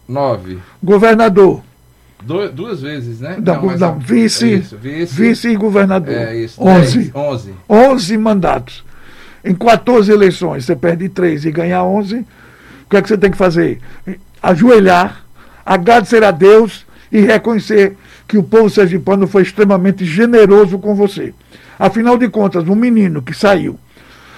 [0.05, 0.59] Nove.
[0.83, 1.61] Governador.
[2.23, 3.37] Do, duas vezes, né?
[3.43, 6.13] Não, não, não vice, é isso, vice, vice e governador.
[6.13, 6.61] É isso.
[6.61, 7.11] 11.
[7.13, 7.53] 11.
[7.69, 8.83] 11 mandatos.
[9.43, 12.17] Em 14 eleições, você perde 3 e ganha 11.
[12.17, 12.25] O
[12.89, 13.79] que é que você tem que fazer?
[14.41, 15.23] Ajoelhar,
[15.65, 17.95] agradecer a Deus e reconhecer
[18.27, 21.33] que o povo sergipano foi extremamente generoso com você.
[21.79, 23.79] Afinal de contas, um menino que saiu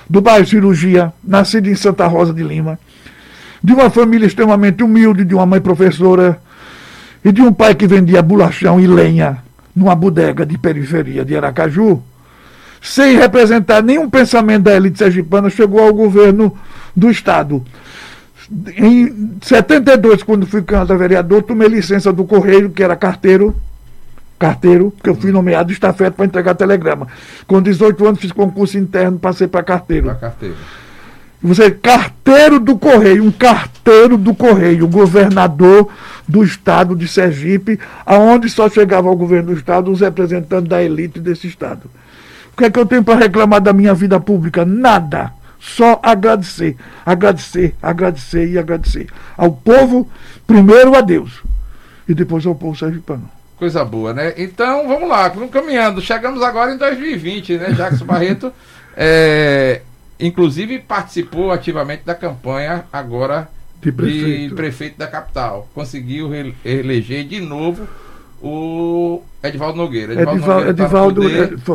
[0.10, 2.80] do bairro Cirurgia, nascido em Santa Rosa de Lima,
[3.64, 6.40] de uma família extremamente humilde, de uma mãe professora,
[7.24, 9.38] e de um pai que vendia bolachão e lenha
[9.76, 12.02] numa bodega de periferia de Aracaju,
[12.82, 16.58] sem representar nenhum pensamento da elite sergipana, chegou ao governo
[16.96, 17.64] do Estado.
[18.76, 23.56] Em 72, quando fui candidato a vereador, tomei licença do Correio, que era carteiro,
[24.40, 27.08] carteiro, porque eu fui nomeado estafeta para entregar telegrama.
[27.46, 30.08] Com 18 anos fiz concurso interno, passei para carteiro.
[30.08, 30.56] Para carteiro.
[31.42, 35.90] Você, carteiro do Correio, um carteiro do Correio, governador
[36.28, 41.20] do estado de Sergipe, aonde só chegava ao governo do estado os representantes da elite
[41.20, 41.90] desse estado.
[42.54, 44.66] O que é que eu tenho para reclamar da minha vida pública?
[44.66, 45.32] Nada.
[45.60, 49.08] Só agradecer, agradecer, agradecer e agradecer.
[49.38, 50.10] Ao povo,
[50.48, 51.42] primeiro a Deus,
[52.08, 53.30] e depois ao povo sergipano.
[53.58, 54.34] Coisa boa, né?
[54.38, 56.00] Então, vamos lá, caminhando.
[56.00, 57.72] Chegamos agora em 2020, né?
[57.74, 58.54] Jackson Barreto,
[58.96, 59.82] é,
[60.20, 63.50] inclusive, participou ativamente da campanha agora
[63.82, 65.68] de prefeito, de prefeito da capital.
[65.74, 66.30] Conseguiu
[66.64, 67.88] eleger de novo
[68.42, 70.14] o Edivaldo Nogueira.
[70.14, 71.22] Edivaldo, Nogueira Edivaldo,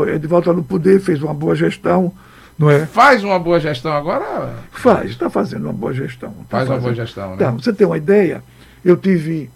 [0.06, 2.12] tá Edivaldo está no poder, fez uma boa gestão.
[2.58, 2.86] Não é?
[2.86, 4.54] Faz uma boa gestão agora?
[4.70, 6.30] Faz, está fazendo uma boa gestão.
[6.48, 6.72] Tá Faz fazendo.
[6.72, 7.36] uma boa gestão, né?
[7.38, 8.44] Tá, você tem uma ideia?
[8.84, 9.50] Eu tive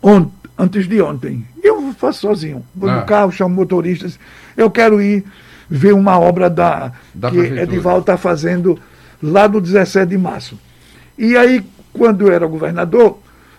[0.00, 1.44] ontem antes de ontem.
[1.62, 2.64] Eu faço sozinho.
[2.74, 2.96] Vou ah.
[2.96, 4.18] no carro, chamo motoristas.
[4.56, 5.24] Eu quero ir
[5.70, 7.62] ver uma obra da, da que prefeitura.
[7.62, 8.78] Edivaldo está fazendo
[9.22, 10.58] lá no 17 de março.
[11.16, 13.18] E aí, quando eu era governador,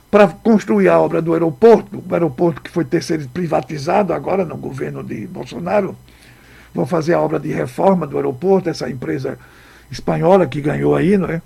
[0.10, 5.02] para construir a obra do aeroporto, o aeroporto que foi terceiro privatizado agora no governo
[5.02, 5.96] de Bolsonaro,
[6.74, 9.40] vou fazer a obra de reforma do aeroporto, essa empresa
[9.90, 11.42] espanhola que ganhou aí, não é?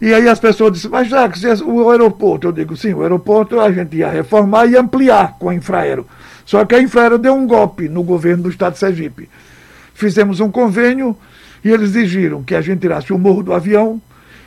[0.00, 3.60] E aí as pessoas disseram, mas já que o aeroporto, eu digo, sim, o aeroporto
[3.60, 6.06] a gente ia reformar e ampliar com a Infraero.
[6.44, 9.28] Só que a Infraero deu um golpe no governo do estado de Sergipe.
[9.98, 11.16] Fizemos um convênio
[11.64, 14.00] e eles exigiram que a gente tirasse o morro do avião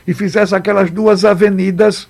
[0.08, 2.08] e fizesse aquelas duas avenidas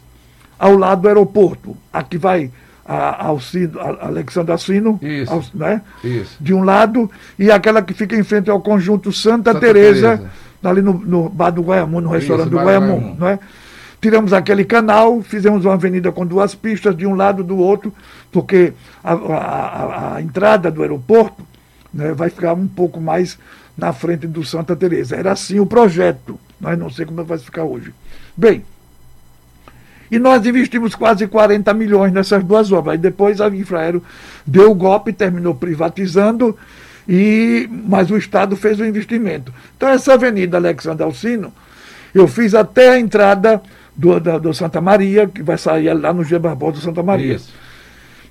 [0.56, 1.76] ao lado do aeroporto.
[1.92, 2.52] Aqui vai
[2.86, 5.32] a, Alcino, a Alexandre Assino, Isso.
[5.32, 5.82] Ao, né?
[6.04, 6.36] Isso.
[6.40, 10.30] de um lado, e aquela que fica em frente ao conjunto Santa, Santa Teresa, Teresa
[10.62, 13.40] ali no, no bar do Guaiamu, no restaurante Isso, do Guaiamu, não é?
[14.00, 17.92] Tiramos aquele canal, fizemos uma avenida com duas pistas, de um lado do outro,
[18.30, 21.44] porque a, a, a entrada do aeroporto
[21.92, 23.38] né, vai ficar um pouco mais
[23.76, 25.16] na frente do Santa Teresa.
[25.16, 27.92] Era assim o projeto, mas não sei como vai ficar hoje.
[28.36, 28.64] Bem,
[30.10, 32.96] e nós investimos quase 40 milhões nessas duas obras.
[32.96, 34.02] E depois a Infraero
[34.46, 36.56] deu o golpe, terminou privatizando
[37.08, 39.52] e, mas o Estado fez o investimento.
[39.74, 41.52] Então, essa avenida Alexandre Alcino,
[42.14, 43.62] eu fiz até a entrada
[43.96, 47.36] do, da, do Santa Maria, que vai sair lá no G Barbosa do Santa Maria.
[47.36, 47.52] Isso.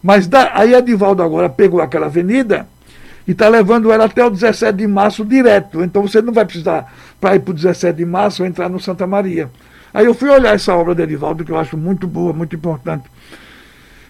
[0.03, 2.67] Mas da, aí Edivaldo agora pegou aquela avenida
[3.31, 5.81] e está levando ela até o 17 de março direto.
[5.81, 9.07] Então você não vai precisar, para ir para o 17 de março, entrar no Santa
[9.07, 9.49] Maria.
[9.93, 13.05] Aí eu fui olhar essa obra de Edivaldo, que eu acho muito boa, muito importante.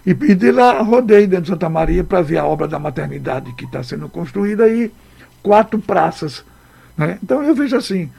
[0.04, 3.52] E, e de lá rodei dentro de Santa Maria para ver a obra da maternidade
[3.52, 4.90] que está sendo construída e
[5.40, 6.44] quatro praças.
[6.98, 7.16] Né?
[7.22, 8.10] Então eu vejo assim.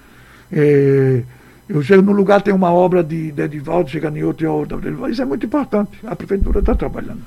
[0.49, 1.21] É,
[1.67, 4.79] eu chego no lugar, tem uma obra de, de Edivaldo, chega em outro e outra.
[5.09, 5.91] Isso é muito importante.
[6.07, 7.23] A prefeitura está trabalhando.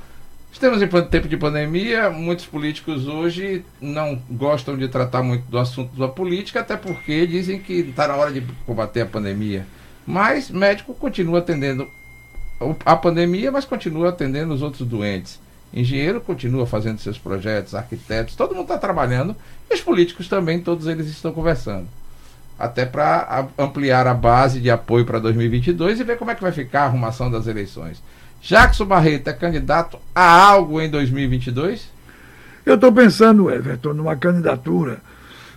[0.57, 5.95] Estamos em tempo de pandemia, muitos políticos hoje não gostam de tratar muito do assunto
[5.99, 9.67] da política, até porque dizem que está na hora de combater a pandemia.
[10.07, 11.87] Mas médico continua atendendo
[12.87, 15.39] a pandemia, mas continua atendendo os outros doentes.
[15.75, 19.37] Engenheiro continua fazendo seus projetos, arquitetos, todo mundo está trabalhando,
[19.71, 21.87] e os políticos também, todos eles estão conversando.
[22.59, 26.53] Até para ampliar a base de apoio para 2022 e ver como é que vai
[26.53, 28.03] ficar a arrumação das eleições.
[28.43, 31.91] Jackson Barreto é candidato a algo em 2022?
[32.65, 34.99] Eu estou pensando, Everton, numa candidatura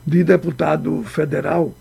[0.05, 1.73] de deputado federal,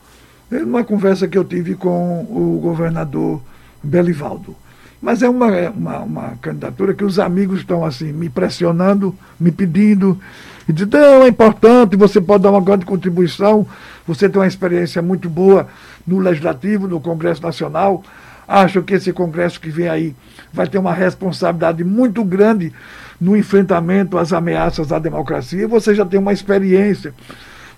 [0.50, 3.40] numa conversa que eu tive com o governador
[3.82, 4.56] Belivaldo.
[5.00, 9.52] Mas é uma, é uma, uma, candidatura que os amigos estão assim, me pressionando, me
[9.52, 10.18] pedindo,
[10.68, 13.66] e dizendo, não, é importante, você pode dar uma grande contribuição,
[14.06, 15.68] você tem uma experiência muito boa
[16.06, 18.02] no Legislativo, no Congresso Nacional.
[18.48, 20.16] Acho que esse Congresso que vem aí
[20.50, 22.72] vai ter uma responsabilidade muito grande
[23.20, 25.68] no enfrentamento às ameaças à democracia.
[25.68, 27.12] Você já tem uma experiência,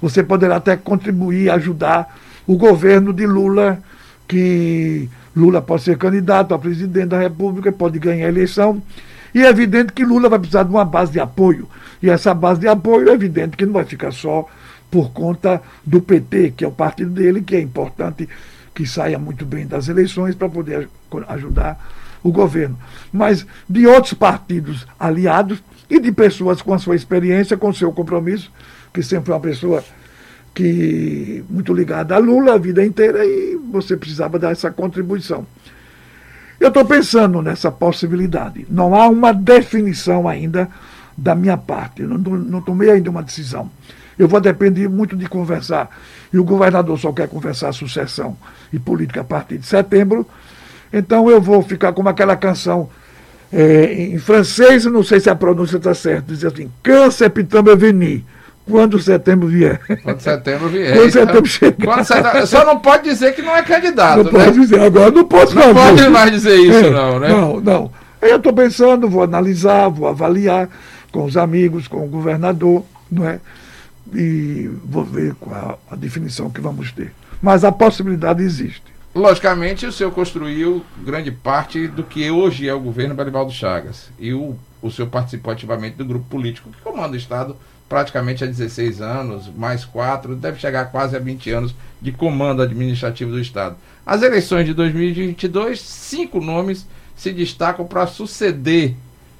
[0.00, 2.16] você poderá até contribuir, ajudar
[2.46, 3.80] o governo de Lula,
[4.28, 8.80] que Lula pode ser candidato a presidente da República, pode ganhar a eleição.
[9.34, 11.68] E é evidente que Lula vai precisar de uma base de apoio.
[12.00, 14.46] E essa base de apoio é evidente que não vai ficar só
[14.88, 18.28] por conta do PT, que é o partido dele, que é importante
[18.80, 20.88] que saia muito bem das eleições para poder
[21.28, 21.78] ajudar
[22.22, 22.78] o governo.
[23.12, 27.92] Mas de outros partidos aliados e de pessoas com a sua experiência, com o seu
[27.92, 28.50] compromisso,
[28.90, 29.84] que sempre é uma pessoa
[30.54, 35.46] que muito ligada a Lula a vida inteira e você precisava dar essa contribuição.
[36.58, 38.66] Eu estou pensando nessa possibilidade.
[38.70, 40.70] Não há uma definição ainda
[41.18, 42.00] da minha parte.
[42.00, 43.70] Eu não, não tomei ainda uma decisão.
[44.20, 45.88] Eu vou depender muito de conversar.
[46.30, 48.36] E o governador só quer conversar sucessão
[48.70, 50.26] e política a partir de setembro.
[50.92, 52.90] Então eu vou ficar como aquela canção
[53.50, 58.24] é, em francês, não sei se a pronúncia está certa, diz assim, Quand septembre venir
[58.68, 59.80] quando setembro vier.
[60.02, 60.92] Quando setembro vier.
[60.92, 61.84] Quando então, setembro chegar.
[61.86, 64.44] Quando setembro, só não pode dizer que não é candidato, não né?
[64.44, 67.28] pode dizer, agora não posso Não pode mais dizer isso, é, não, né?
[67.28, 67.90] Não, não.
[68.20, 70.68] Aí eu estou pensando, vou analisar, vou avaliar
[71.10, 73.40] com os amigos, com o governador, não é?
[74.14, 77.12] E vou ver qual a, definição que vamos ter.
[77.40, 78.82] Mas a possibilidade existe.
[79.14, 84.10] Logicamente, o senhor construiu grande parte do que hoje é o governo Baribaldo Chagas.
[84.18, 87.56] E o, o senhor participou ativamente do grupo político que comanda o Estado
[87.90, 93.32] praticamente há 16 anos, mais 4, deve chegar quase a 20 anos de comando administrativo
[93.32, 93.74] do Estado.
[94.06, 96.86] As eleições de 2022, cinco nomes
[97.16, 98.94] se destacam para suceder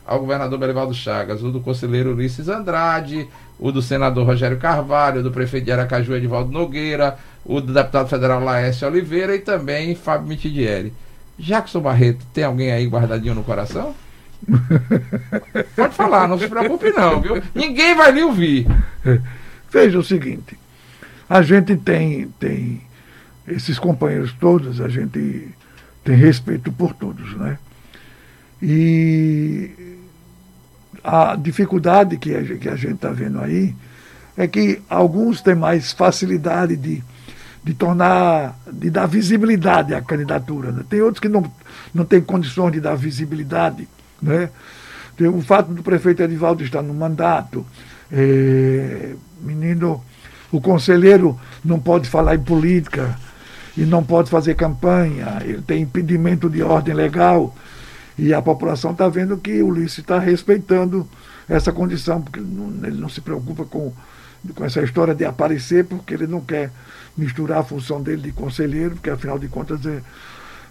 [0.05, 3.29] ao governador Belivaldo Chagas, o do conselheiro Ulisses Andrade,
[3.61, 8.43] o do senador Rogério Carvalho, do prefeito de Aracaju Edivaldo Nogueira, o do deputado federal
[8.43, 10.93] Laércio Oliveira e também Fábio Mitidieri.
[11.39, 13.95] Jackson Barreto, tem alguém aí guardadinho no coração?
[15.77, 17.43] Pode falar, não se preocupe não, viu?
[17.55, 18.67] Ninguém vai lhe ouvir.
[19.71, 20.59] Veja o seguinte,
[21.29, 22.81] a gente tem, tem
[23.47, 25.49] esses companheiros todos, a gente
[26.03, 27.59] tem respeito por todos, né?
[28.63, 29.71] E
[31.03, 33.75] a dificuldade que a, que a gente está vendo aí
[34.37, 37.03] é que alguns têm mais facilidade de,
[37.63, 40.73] de tornar, de dar visibilidade à candidatura.
[40.73, 40.85] Né?
[40.89, 41.51] Tem outros que não,
[41.93, 43.89] não têm condições de dar visibilidade.
[44.21, 44.49] Né?
[45.35, 47.67] O fato do prefeito Edivaldo estar no mandato,
[48.11, 50.03] é, menino,
[50.51, 53.17] o conselheiro não pode falar em política
[53.77, 57.55] e não pode fazer campanha, ele tem impedimento de ordem legal.
[58.21, 61.09] E a população está vendo que Ulisses está respeitando
[61.49, 63.91] essa condição, porque não, ele não se preocupa com,
[64.55, 66.71] com essa história de aparecer, porque ele não quer
[67.17, 70.03] misturar a função dele de conselheiro, porque afinal de contas é,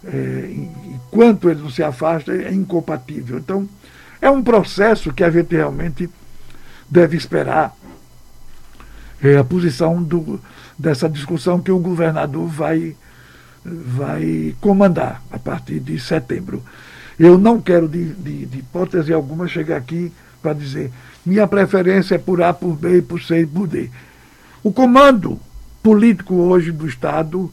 [0.06, 3.40] é, enquanto ele não se afasta, é incompatível.
[3.40, 3.68] Então,
[4.22, 6.08] é um processo que a gente realmente
[6.88, 7.76] deve esperar
[9.24, 10.40] é, a posição do,
[10.78, 12.96] dessa discussão que o governador vai,
[13.66, 16.64] vai comandar a partir de setembro.
[17.20, 20.12] Eu não quero, de, de, de hipótese alguma, chegar aqui
[20.42, 20.92] para dizer
[21.26, 23.90] minha preferência é por A, por B, por C e por D.
[24.64, 25.40] O comando
[25.84, 27.52] político hoje do Estado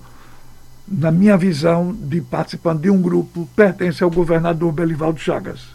[0.86, 5.74] na minha visão de participante de um grupo, pertence ao governador Belivaldo Chagas.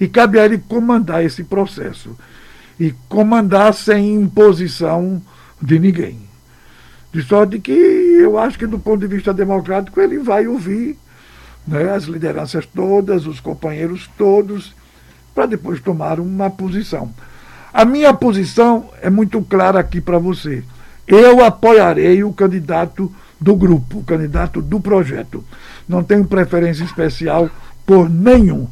[0.00, 2.16] E cabe a ele comandar esse processo.
[2.78, 5.20] E comandar sem imposição
[5.60, 6.20] de ninguém.
[7.12, 10.96] De sorte que eu acho que, do ponto de vista democrático, ele vai ouvir
[11.68, 14.74] né, as lideranças todas, os companheiros todos,
[15.34, 17.12] para depois tomar uma posição.
[17.72, 20.64] A minha posição é muito clara aqui para você.
[21.06, 25.44] Eu apoiarei o candidato do grupo, o candidato do projeto.
[25.88, 27.48] Não tenho preferência especial
[27.86, 28.66] por nenhum,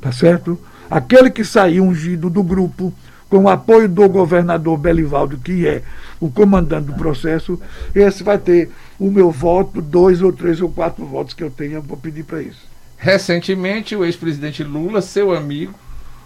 [0.00, 0.58] tá certo?
[0.90, 2.92] Aquele que sair ungido do grupo,
[3.28, 5.82] com o apoio do governador Belivaldo, que é
[6.18, 7.60] o comandante do processo,
[7.94, 8.70] esse vai ter
[9.00, 12.42] o meu voto, dois ou três ou quatro votos que eu tenha, vou pedir para
[12.42, 12.68] isso.
[12.98, 15.74] Recentemente, o ex-presidente Lula, seu amigo,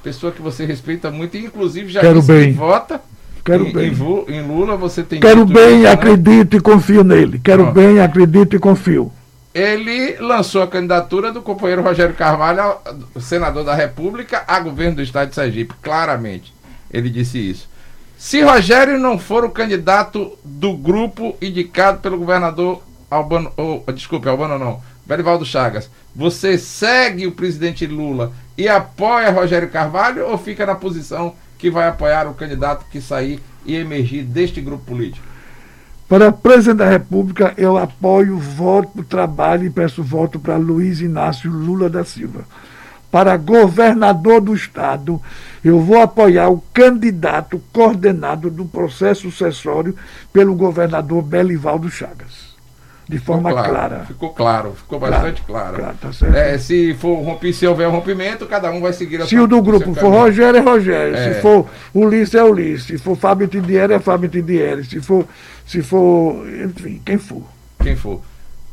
[0.02, 2.52] pessoa que você respeita muito, inclusive já Quero disse bem.
[2.52, 3.00] que vota,
[3.44, 3.92] Quero em, bem.
[3.92, 5.20] Em, em, Lula você tem.
[5.20, 5.90] Quero bem, né?
[5.90, 7.38] acredito e confio nele.
[7.38, 7.74] Quero Pronto.
[7.74, 9.12] bem, acredito e confio.
[9.54, 12.76] Ele lançou a candidatura do companheiro Rogério Carvalho,
[13.20, 15.74] senador da República, a governo do estado de Sergipe.
[15.80, 16.52] Claramente,
[16.90, 17.68] ele disse isso.
[18.24, 24.58] Se Rogério não for o candidato do grupo indicado pelo governador Albano, oh, desculpe, Albano
[24.58, 30.74] não, Belivaldo Chagas, você segue o presidente Lula e apoia Rogério Carvalho ou fica na
[30.74, 35.26] posição que vai apoiar o candidato que sair e emergir deste grupo político?
[36.08, 41.90] Para presidente da República, eu apoio, voto, trabalho e peço voto para Luiz Inácio Lula
[41.90, 42.46] da Silva.
[43.14, 45.22] Para governador do Estado,
[45.64, 49.94] eu vou apoiar o candidato coordenado do processo sucessório
[50.32, 52.52] pelo governador Belivaldo Chagas
[53.08, 54.04] de forma ficou claro, clara.
[54.06, 55.76] Ficou claro, ficou bastante claro.
[55.76, 59.38] claro tá é, se for romper, se houver rompimento, cada um vai seguir a Se
[59.38, 61.14] o do grupo for Rogério, é Rogério.
[61.14, 61.34] É.
[61.34, 62.86] Se for Ulisses, é Ulisses.
[62.86, 64.82] Se for Fábio Tidieri, é Fábio Tidieri.
[64.84, 65.24] Se for,
[65.64, 67.42] se for, enfim, quem for.
[67.80, 68.20] Quem for.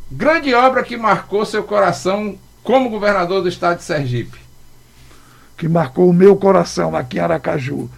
[0.10, 4.40] Grande obra que marcou seu coração como governador do estado de Sergipe.
[5.58, 7.90] Que marcou o meu coração aqui em Aracaju.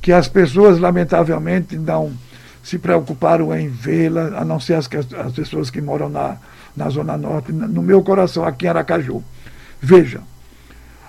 [0.00, 2.12] Que as pessoas, lamentavelmente, não
[2.62, 4.88] se preocuparam em vê-la, a não ser as,
[5.18, 6.36] as pessoas que moram na,
[6.76, 9.22] na Zona Norte, no meu coração, aqui em Aracaju.
[9.80, 10.20] Veja,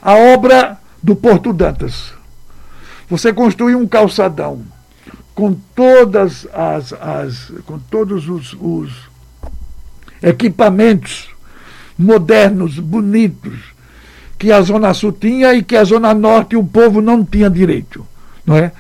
[0.02, 2.14] a obra do Porto Dantas.
[3.10, 4.64] Você construiu um calçadão
[5.36, 9.10] com todas as, as com todos os, os
[10.22, 11.30] equipamentos
[12.02, 13.74] modernos, bonitos,
[14.38, 18.06] que a Zona Sul tinha e que a Zona Norte o povo não tinha direito.
[18.46, 18.72] Não é?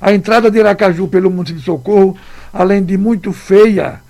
[0.00, 2.16] A entrada de Iracaju pelo município de Socorro,
[2.52, 4.00] além de muito feia,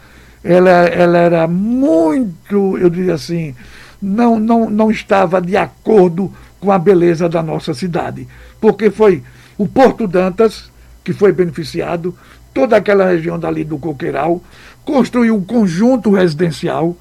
[0.45, 3.55] ela, ela era muito, eu diria assim,
[4.01, 8.29] não, não, não estava de acordo com a beleza da nossa cidade.
[8.61, 9.23] Porque foi
[9.59, 10.71] o Porto Dantas,
[11.03, 12.15] que foi beneficiado,
[12.53, 14.43] toda aquela região dali do Coqueiral,
[14.85, 16.97] construiu um conjunto residencial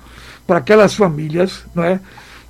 [0.49, 1.99] para aquelas famílias, não é?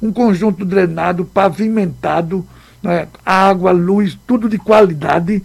[0.02, 2.48] um conjunto drenado, pavimentado,
[2.82, 3.10] não é?
[3.26, 5.44] água, luz, tudo de qualidade,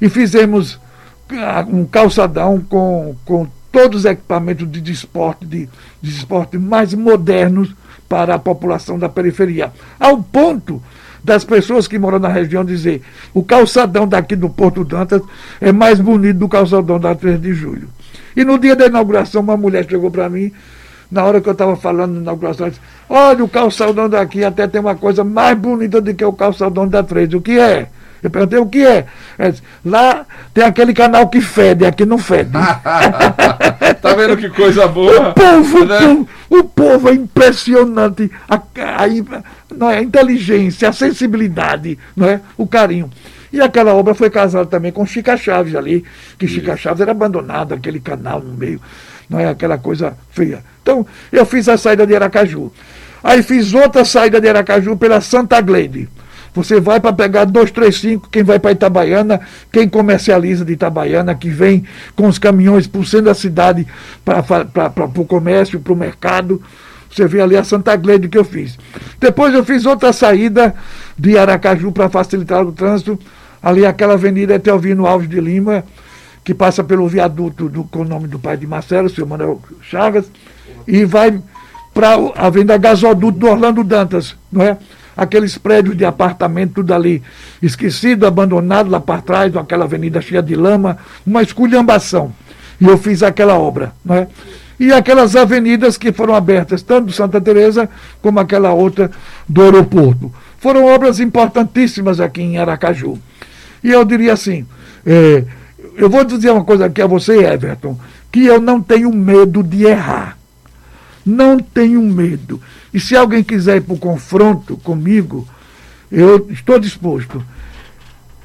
[0.00, 0.80] e fizemos
[1.30, 5.68] ah, um calçadão com, com todos os equipamentos de desporto, de,
[6.02, 7.72] de esporte mais modernos
[8.08, 9.72] para a população da periferia.
[10.00, 10.82] Ao ponto
[11.22, 13.00] das pessoas que moram na região dizer
[13.32, 15.22] o calçadão daqui do Porto Dantas
[15.60, 17.88] é mais bonito do calçadão da 3 de julho.
[18.36, 20.50] E no dia da inauguração, uma mulher chegou para mim,
[21.12, 24.80] na hora que eu estava falando na inauguração, disse, olha, o calçadão daqui até tem
[24.80, 27.34] uma coisa mais bonita do que o calçadão da 3.
[27.34, 27.88] O que é?
[28.22, 29.04] Eu perguntei o que é.
[29.50, 32.52] Disse, Lá tem aquele canal que fede, aqui não fede.
[34.00, 35.30] tá vendo que coisa boa?
[35.30, 35.98] O povo, né?
[35.98, 38.30] o, povo o povo é impressionante.
[38.48, 42.40] A, a, não é, a inteligência, a sensibilidade, não é?
[42.56, 43.10] o carinho.
[43.52, 46.04] E aquela obra foi casada também com Chica Chaves ali,
[46.38, 46.48] que.
[46.48, 48.80] Chica Chaves era abandonado, aquele canal no meio,
[49.32, 50.62] não é aquela coisa feia.
[50.82, 52.70] Então, eu fiz a saída de Aracaju.
[53.24, 56.08] Aí fiz outra saída de Aracaju pela Santa Glede.
[56.54, 59.40] Você vai para pegar 235, quem vai para Itabaiana,
[59.72, 63.86] quem comercializa de Itabaiana, que vem com os caminhões por centro da cidade
[64.22, 64.42] para
[65.16, 66.62] o comércio, para o mercado.
[67.10, 68.78] Você vê ali a Santa Glede que eu fiz.
[69.18, 70.74] Depois eu fiz outra saída
[71.18, 73.18] de Aracaju para facilitar o trânsito,
[73.62, 75.84] ali aquela avenida Etelvino Alves de Lima,
[76.44, 79.60] que passa pelo viaduto do, com o nome do pai de Marcelo, o senhor Manuel
[79.80, 80.26] Chagas,
[80.86, 81.40] e vai
[81.94, 84.78] para a Avenida Gasoduto do Orlando Dantas, não é?
[85.16, 87.22] aqueles prédios de apartamento, tudo ali
[87.60, 92.32] esquecido, abandonado lá para trás, aquela avenida cheia de lama, uma esculhambação.
[92.80, 94.28] E eu fiz aquela obra, não é?
[94.80, 97.88] E aquelas avenidas que foram abertas, tanto Santa Teresa
[98.20, 99.10] como aquela outra
[99.48, 100.32] do aeroporto.
[100.58, 103.18] Foram obras importantíssimas aqui em Aracaju.
[103.84, 104.66] E eu diria assim,
[105.06, 105.44] é,
[105.96, 107.98] eu vou dizer uma coisa aqui a você, Everton,
[108.30, 110.38] que eu não tenho medo de errar.
[111.24, 112.60] Não tenho medo.
[112.92, 115.46] E se alguém quiser ir para o confronto comigo,
[116.10, 117.42] eu estou disposto.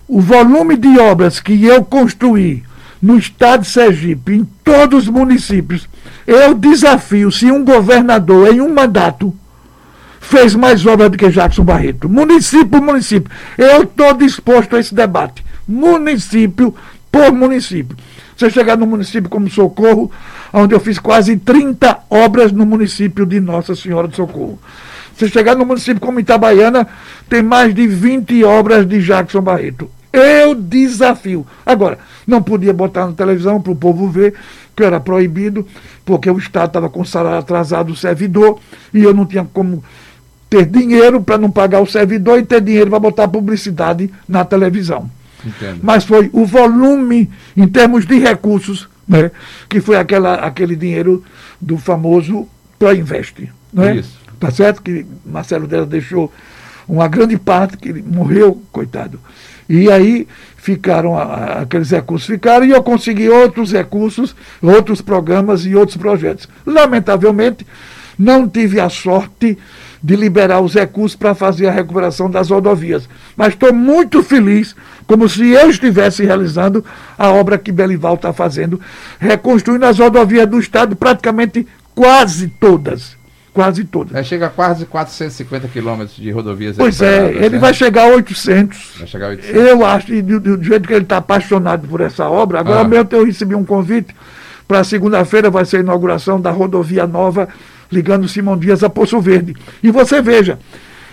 [0.07, 2.63] O volume de obras que eu construí
[3.01, 5.87] no estado de Sergipe, em todos os municípios,
[6.25, 9.33] eu desafio se um governador em um mandato
[10.19, 12.09] fez mais obras do que Jackson Barreto.
[12.09, 13.31] Município município.
[13.57, 15.43] Eu estou disposto a esse debate.
[15.67, 16.73] Município
[17.11, 17.97] por município.
[18.35, 20.11] Você chegar no município como Socorro,
[20.53, 24.59] onde eu fiz quase 30 obras no município de Nossa Senhora do Socorro.
[25.15, 26.87] Você chegar no município como Itabaiana,
[27.27, 29.89] tem mais de 20 obras de Jackson Barreto.
[30.13, 31.45] Eu desafio.
[31.65, 34.35] Agora, não podia botar na televisão para o povo ver,
[34.75, 35.67] que era proibido,
[36.05, 38.59] porque o Estado estava com salário atrasado do servidor
[38.93, 39.83] e eu não tinha como
[40.49, 45.09] ter dinheiro para não pagar o servidor e ter dinheiro para botar publicidade na televisão.
[45.47, 45.79] Entendo.
[45.81, 49.31] Mas foi o volume, em termos de recursos, né,
[49.69, 51.23] que foi aquela, aquele dinheiro
[51.59, 53.49] do famoso Proinvest.
[53.71, 53.97] Né?
[53.97, 54.17] Isso.
[54.39, 54.81] Tá certo?
[54.81, 56.31] Que Marcelo Della deixou
[56.87, 59.19] uma grande parte, que ele morreu, coitado.
[59.67, 65.97] E aí ficaram, aqueles recursos ficaram, e eu consegui outros recursos, outros programas e outros
[65.97, 66.47] projetos.
[66.65, 67.65] Lamentavelmente,
[68.17, 69.57] não tive a sorte
[70.01, 73.09] de liberar os recursos para fazer a recuperação das rodovias.
[73.35, 74.75] Mas estou muito feliz,
[75.07, 76.83] como se eu estivesse realizando
[77.17, 78.79] a obra que Belival está fazendo,
[79.17, 83.15] reconstruindo as rodovias do Estado, praticamente quase todas.
[83.53, 84.13] Quase todas.
[84.13, 86.77] É, chega a quase 450 quilômetros de rodovias.
[86.77, 87.57] Pois é, ele né?
[87.57, 88.97] vai chegar a 800.
[88.99, 89.55] Vai chegar a 800.
[89.55, 92.87] Eu acho, e do, do jeito que ele está apaixonado por essa obra, agora ah.
[92.87, 94.13] mesmo eu recebi um convite
[94.67, 97.47] para segunda-feira, vai ser a inauguração da rodovia nova
[97.91, 99.55] ligando Simão Dias a Poço Verde.
[99.81, 100.59] E você veja,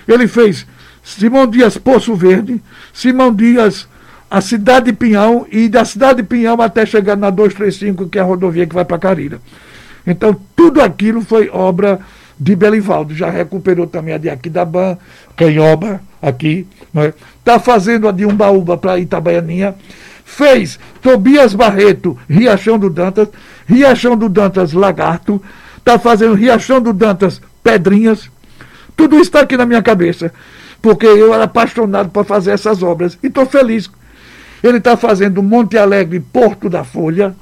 [0.07, 0.67] ele fez
[1.05, 2.61] Simão Dias Poço Verde,
[2.93, 3.87] Simão Dias
[4.31, 8.21] a cidade de Pinhão e da cidade de Pinhão até chegar na 235, que é
[8.21, 9.41] a rodovia que vai para Carira.
[10.05, 12.01] Então, tudo aquilo foi obra
[12.39, 13.15] de Belivaldo.
[13.15, 14.99] Já recuperou também a de Aquidaban,
[15.37, 16.67] Canhoba, aqui.
[16.89, 17.15] Está é?
[17.45, 19.75] Tá fazendo a de Umbaúba para Itabaianinha.
[20.25, 23.29] Fez Tobias Barreto, Riachão do Dantas,
[23.67, 25.41] Riachão do Dantas, Lagarto,
[25.77, 28.29] está fazendo Riachão do Dantas Pedrinhas,
[28.97, 30.33] Tudo está aqui na minha cabeça.
[30.85, 33.17] Porque eu era apaixonado por fazer essas obras.
[33.23, 33.91] E estou feliz.
[34.63, 37.35] Ele está fazendo Monte Alegre Porto da Folha.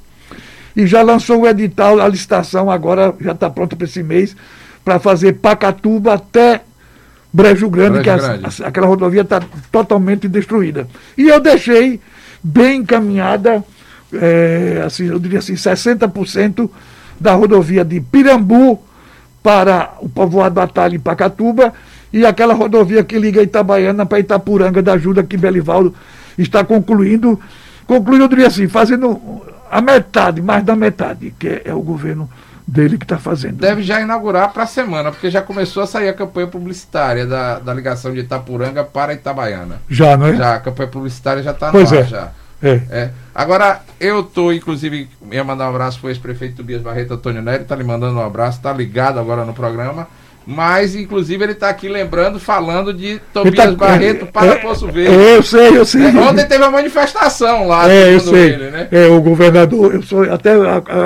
[0.77, 4.37] E já lançou o edital, a licitação agora já está pronta para esse mês,
[4.85, 6.61] para fazer Pacatuba até
[7.33, 8.63] Brejo Grande, Brejo que Grande.
[8.63, 10.87] A, aquela rodovia está totalmente destruída.
[11.19, 12.01] E eu deixei
[12.45, 13.65] bem encaminhada,
[14.15, 16.71] é, assim, eu diria assim, 60%
[17.19, 18.81] da rodovia de Pirambu
[19.43, 21.73] para o povoado Batalha em Pacatuba
[22.13, 25.95] e aquela rodovia que liga Itabaiana para Itapuranga da ajuda que Belivaldo
[26.37, 27.41] está concluindo,
[27.87, 32.29] concluindo, eu diria assim, fazendo a metade, mais da metade, que é, é o governo
[32.67, 33.57] dele que está fazendo.
[33.57, 37.59] Deve já inaugurar para a semana, porque já começou a sair a campanha publicitária da,
[37.59, 39.81] da ligação de Itapuranga para Itabaiana.
[39.89, 40.37] Já, não é?
[40.37, 42.05] Já, a campanha publicitária já está no ar, é.
[42.05, 42.31] já.
[42.63, 42.81] É.
[42.91, 43.11] é.
[43.35, 47.65] Agora, eu tô, inclusive, ia mandar um abraço para o ex-prefeito Tobias Barreto, Antônio Nery,
[47.65, 50.07] tá lhe mandando um abraço, tá ligado agora no programa.
[50.47, 55.15] Mas, inclusive, ele está aqui lembrando, falando de Tobias tá, Barreto para é, Poço Verde.
[55.15, 56.07] É, eu sei, eu sei.
[56.07, 57.91] É, ontem teve uma manifestação lá.
[57.91, 58.53] É, eu sei.
[58.53, 58.89] Ele, né?
[58.91, 60.53] É, o governador, eu sou, até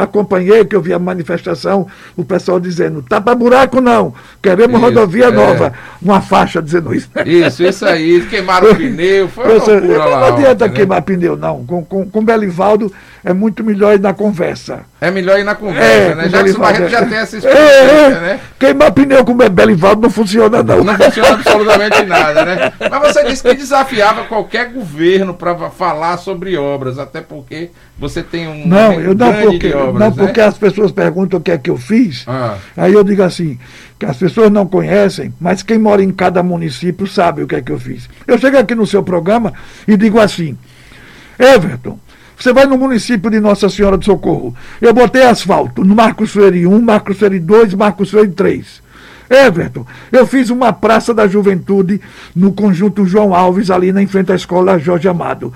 [0.03, 4.85] acompanhei que eu vi a manifestação, o pessoal dizendo, tá para buraco não, queremos isso,
[4.85, 5.31] rodovia é.
[5.31, 5.73] nova.
[6.01, 7.11] Uma faixa dizendo isso.
[7.25, 10.21] Isso, isso aí, queimaram o pneu, foi uma loucura lá.
[10.21, 10.75] Não adianta ontem, né?
[10.75, 11.05] queimar né?
[11.07, 11.65] pneu, não.
[11.65, 12.93] Com, com, com Belivaldo
[13.25, 14.81] é muito melhor ir na conversa.
[15.07, 16.29] É melhor ir na conversa, é, né?
[16.29, 18.41] Já que o Barreto já tem essa é, experiência, né?
[18.59, 20.83] Queimar pneu com Belivaldo não funciona, não.
[20.83, 22.73] Não funciona absolutamente nada, né?
[22.91, 28.49] Mas você disse que desafiava qualquer governo para falar sobre obras, até porque você tem
[28.49, 28.67] um.
[28.67, 30.15] Não, eu não, porque, obras, não né?
[30.27, 32.25] porque as pessoas perguntam o que é que eu fiz.
[32.27, 32.57] Ah.
[32.77, 33.61] Aí eu digo assim,
[33.99, 37.63] que as pessoas não conhecem, mas quem mora em cada município sabe o que é
[37.63, 38.09] que eu fiz.
[38.27, 39.53] Eu chego aqui no seu programa
[39.87, 40.59] e digo assim,
[41.39, 41.97] Everton,
[42.39, 44.55] você vai no município de Nossa Senhora do Socorro.
[44.81, 48.83] Eu botei asfalto no Marcos Freire 1, Marcos Freire 2, Marcos Freire 3.
[49.29, 52.01] Everton, eu fiz uma Praça da Juventude
[52.35, 55.53] no conjunto João Alves, ali na frente à escola Jorge Amado.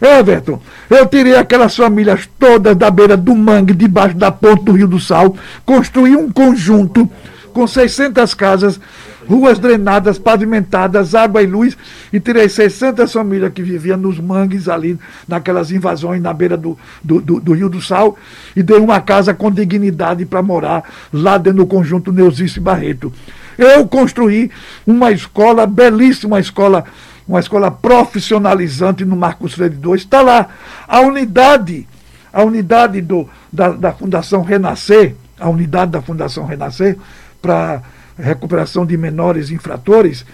[0.00, 0.60] Everton,
[0.90, 4.98] eu tirei aquelas famílias todas da beira do mangue, debaixo da ponte do Rio do
[4.98, 7.08] Sal, construí um conjunto
[7.52, 8.80] com 600 casas,
[9.28, 11.76] ruas drenadas, pavimentadas, água e luz,
[12.12, 17.20] e tirei 600 famílias que viviam nos mangues ali, naquelas invasões na beira do, do,
[17.20, 18.16] do, do Rio do Sal,
[18.54, 23.12] e dei uma casa com dignidade para morar lá dentro do conjunto Neuzice Barreto.
[23.56, 24.50] Eu construí
[24.86, 26.84] uma escola, belíssima escola,
[27.26, 30.02] uma escola profissionalizante no Marcos Freire 2.
[30.02, 30.48] Está lá
[30.86, 31.86] a unidade,
[32.32, 36.98] a unidade do, da, da Fundação Renascer, a unidade da Fundação Renascer,
[37.40, 37.82] para
[38.18, 40.24] recuperação de menores infratores,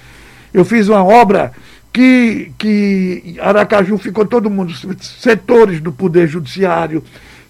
[0.53, 1.53] eu fiz uma obra
[1.93, 7.03] que, que Aracaju ficou todo mundo, setores do Poder Judiciário,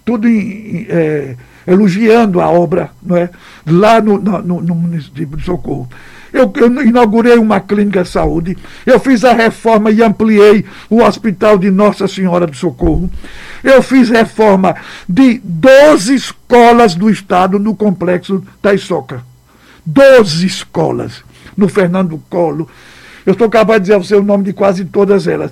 [0.03, 1.35] tudo em, é,
[1.67, 3.29] elogiando a obra não é?
[3.65, 5.87] lá no, no, no município de Socorro.
[6.33, 11.57] Eu, eu, inaugurei uma clínica de saúde, eu fiz a reforma e ampliei o hospital
[11.57, 13.09] de Nossa Senhora do Socorro.
[13.61, 14.75] Eu fiz reforma
[15.07, 19.30] de 12 escolas do estado no complexo da Isoca.
[19.85, 21.23] 12 escolas
[21.55, 22.69] no Fernando Colo.
[23.25, 25.51] Eu estou capaz de dizer você o nome de quase todas elas.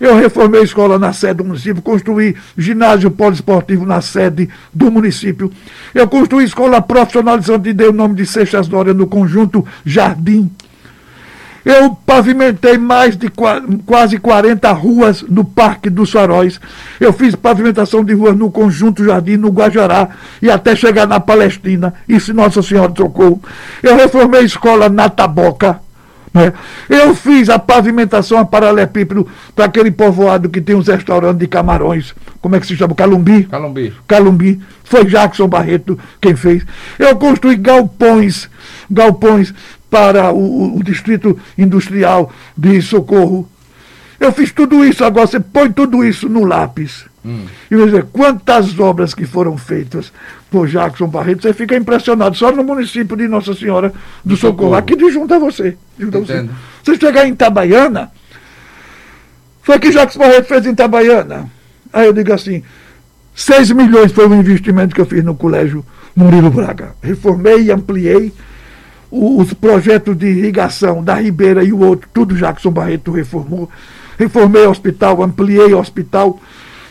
[0.00, 5.50] Eu reformei a escola na sede do município, construí ginásio poliesportivo na sede do município.
[5.92, 10.48] Eu construí escola profissionalizante e dei o nome de Seixas Dória no conjunto Jardim.
[11.64, 13.28] Eu pavimentei mais de
[13.84, 16.60] quase 40 ruas no Parque dos Faróis.
[17.00, 20.08] Eu fiz pavimentação de ruas no Conjunto Jardim, no Guajará
[20.40, 21.94] e até chegar na Palestina.
[22.08, 23.42] Isso Nossa Senhora Socorro.
[23.82, 25.80] Eu reformei a escola na Taboca.
[26.32, 26.52] Né?
[26.88, 32.14] Eu fiz a pavimentação a paralepípedo para aquele povoado que tem uns restaurantes de camarões.
[32.40, 32.94] Como é que se chama?
[32.94, 33.44] Calumbi?
[33.44, 33.92] Calumbi.
[34.06, 34.60] Calumbi.
[34.84, 36.64] Foi Jackson Barreto quem fez.
[36.98, 38.48] Eu construí galpões,
[38.90, 39.52] galpões
[39.90, 43.48] para o, o Distrito Industrial de Socorro.
[44.20, 47.06] Eu fiz tudo isso, agora você põe tudo isso no lápis.
[47.24, 47.44] Hum.
[47.70, 50.12] E você dizer, quantas obras que foram feitas
[50.50, 52.36] por Jackson Barreto, você fica impressionado.
[52.36, 53.90] Só no município de Nossa Senhora
[54.24, 54.56] do, do Socorro.
[54.56, 54.74] Socorro.
[54.74, 55.76] Aqui de junto a você.
[55.98, 56.48] Junto você.
[56.82, 58.10] você chegar em Itabaiana,
[59.62, 61.50] foi que Jackson Barreto fez em Itabaiana.
[61.92, 62.62] Aí eu digo assim,
[63.34, 65.84] 6 milhões foi o investimento que eu fiz no colégio
[66.16, 66.94] Murilo Braga.
[67.02, 68.32] Reformei e ampliei
[69.10, 73.70] os projetos de irrigação da Ribeira e o outro, tudo Jackson Barreto reformou.
[74.18, 76.40] Reformei o hospital, ampliei o hospital,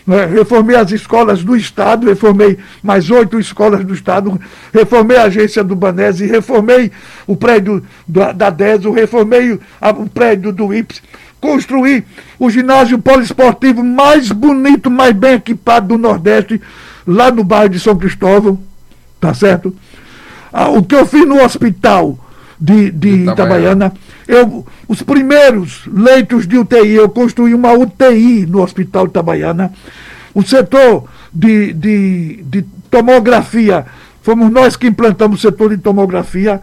[0.07, 0.25] né?
[0.25, 4.39] reformei as escolas do Estado, reformei mais oito escolas do Estado,
[4.73, 6.89] reformei a agência do Banese, reformei
[7.27, 11.03] o prédio da, da DESO, reformei a, o prédio do IPS,
[11.41, 12.05] construí
[12.39, 16.61] o ginásio poliesportivo mais bonito, mais bem equipado do Nordeste,
[17.05, 18.57] lá no bairro de São Cristóvão,
[19.19, 19.75] tá certo?
[20.51, 22.17] Ah, o que eu fiz no hospital
[22.59, 23.93] de, de Itabaiana.
[24.27, 29.71] Eu, os primeiros leitos de UTI, eu construí uma UTI no Hospital Itabaiana.
[30.33, 33.85] O setor de, de, de tomografia,
[34.21, 36.61] fomos nós que implantamos o setor de tomografia,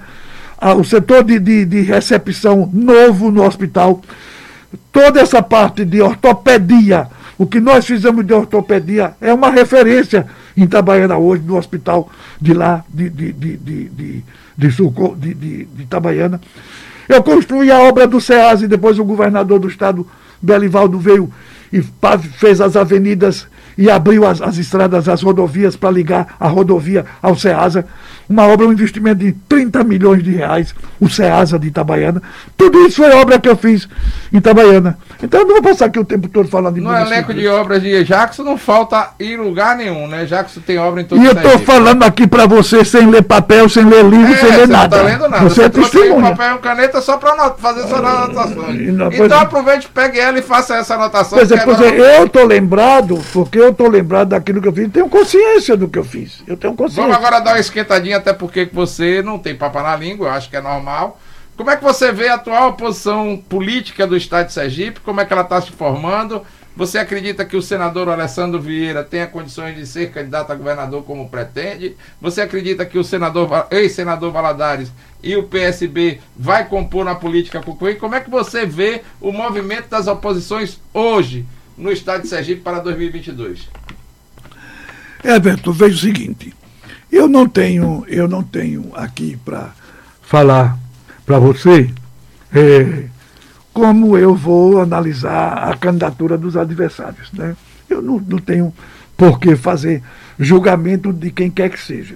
[0.59, 4.01] ah, o setor de, de, de recepção novo no hospital.
[4.93, 10.27] Toda essa parte de ortopedia, o que nós fizemos de ortopedia é uma referência
[10.57, 12.09] em Itabaiana hoje, no hospital
[12.41, 14.25] de lá, de, de, de, de, de,
[14.57, 16.41] de, de, de, de Itabaiana.
[17.09, 20.07] Eu construí a obra do SEASE, depois o governador do estado,
[20.41, 21.31] Belivaldo, veio
[21.73, 21.83] e
[22.39, 27.37] fez as avenidas e abriu as, as estradas, as rodovias para ligar a rodovia ao
[27.37, 27.85] SEASA.
[28.29, 32.23] Uma obra, um investimento de 30 milhões de reais, o SEASA de Itabaiana.
[32.57, 33.89] Tudo isso foi obra que eu fiz
[34.33, 34.97] em Itabaiana.
[35.25, 37.83] Então eu não vou passar aqui o tempo todo falando de No elenco de obras
[37.83, 40.27] de Jackson não falta em lugar nenhum, né?
[40.27, 43.69] Jackson tem obra em todo E eu estou falando aqui para você sem ler papel,
[43.69, 44.97] sem ler livro, é, sem ler nada.
[44.97, 45.45] Não tá lendo nada.
[45.45, 46.31] Você, você é testemunha.
[46.37, 48.93] papel e caneta só para fazer suas anotações.
[48.93, 51.39] Não, então aproveite, pegue ela e faça essa anotação.
[51.39, 54.93] Pois é, pois é, eu estou lembrado, porque eu estou lembrado daquilo que eu fiz.
[54.93, 56.43] Tenho consciência do que eu fiz.
[56.47, 57.03] Eu tenho consciência.
[57.03, 60.51] Vamos agora dar uma esquentadinha, até porque você não tem papa na língua, eu acho
[60.51, 61.19] que é normal.
[61.57, 65.01] Como é que você vê a atual posição política do Estado de Sergipe?
[65.01, 66.43] Como é que ela está se formando?
[66.77, 71.29] Você acredita que o senador Alessandro Vieira tenha condições de ser candidato a governador como
[71.29, 71.97] pretende?
[72.21, 74.91] Você acredita que o senador, ex-senador Valadares
[75.23, 77.77] e o PSB vai compor na política com?
[77.77, 81.47] Como é que você vê o movimento das oposições hoje
[81.79, 83.69] no estado de Sergipe para 2022?
[85.23, 86.53] Everton, veja o seguinte.
[87.13, 89.73] Eu não tenho, eu não tenho aqui para
[90.21, 90.77] falar
[91.25, 91.91] para você
[92.55, 93.05] é,
[93.73, 97.33] como eu vou analisar a candidatura dos adversários.
[97.33, 97.57] Né?
[97.89, 98.73] Eu não, não tenho
[99.17, 100.03] por que fazer
[100.39, 102.15] julgamento de quem quer que seja.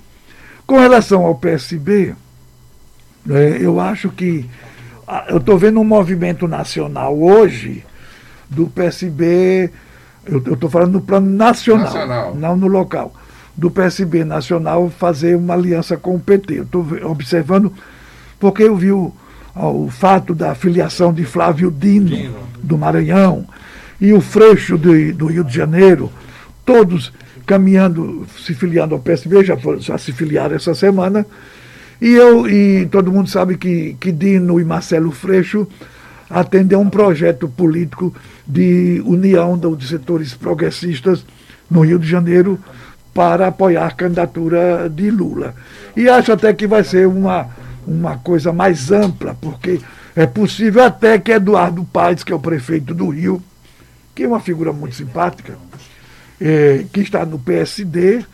[0.67, 2.15] Com relação ao PSB,
[3.29, 4.49] é, eu acho que
[5.29, 7.85] eu estou vendo um movimento nacional hoje
[8.49, 9.71] do PSB,
[10.27, 13.15] eu estou falando no plano nacional, nacional, não no local,
[13.57, 16.59] do PSB nacional fazer uma aliança com o PT.
[16.59, 17.73] Eu estou observando
[18.39, 19.13] porque eu vi o,
[19.55, 23.47] o fato da filiação de Flávio Dino, Dino, do Maranhão,
[24.01, 26.11] e o Freixo de, do Rio de Janeiro,
[26.65, 27.13] todos
[27.47, 31.27] caminhando, se filiando ao PSB, já, foram, já se filiaram essa semana.
[32.01, 35.67] E, eu, e todo mundo sabe que, que Dino e Marcelo Freixo
[36.31, 38.15] atendem a um projeto político
[38.47, 41.25] de união dos setores progressistas
[41.71, 42.59] no Rio de Janeiro
[43.13, 45.55] para apoiar a candidatura de Lula.
[45.97, 47.49] E acho até que vai ser uma,
[47.89, 49.81] uma coisa mais ampla, porque
[50.15, 53.43] é possível até que Eduardo Paes, que é o prefeito do Rio,
[54.15, 55.57] que é uma figura muito simpática,
[56.41, 58.25] é, que está no PSD,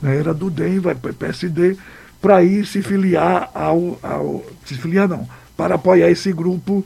[0.00, 1.76] né, era do DEM, vai para o PSD,
[2.20, 4.44] para ir se filiar ao, ao.
[4.64, 6.84] Se filiar não, para apoiar esse grupo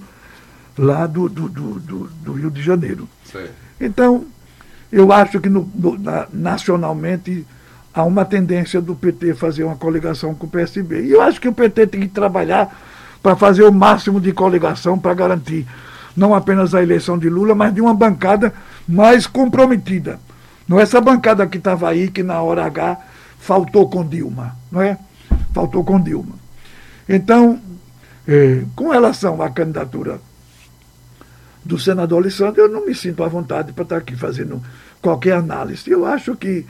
[0.76, 3.08] lá do, do, do, do, Rio de Janeiro.
[3.24, 3.46] Sim.
[3.80, 4.26] Então,
[4.90, 7.46] eu acho que no, no, na, nacionalmente
[7.99, 11.03] há uma tendência do PT fazer uma coligação com o PSB.
[11.03, 12.80] E eu acho que o PT tem que trabalhar
[13.20, 15.66] para fazer o máximo de coligação para garantir
[16.16, 18.55] não apenas a eleição de Lula, mas de uma bancada
[18.86, 20.20] mais comprometida.
[20.68, 22.99] Não é essa bancada que estava aí, que na hora H
[23.40, 24.96] faltou com Dilma, não é?
[25.53, 26.36] Faltou com Dilma.
[27.09, 27.61] Então,
[28.28, 30.20] eh, com relação à candidatura
[31.64, 34.62] do senador Alessandro, eu não me sinto à vontade para estar aqui fazendo
[35.03, 35.90] qualquer análise.
[35.90, 36.64] Eu acho que,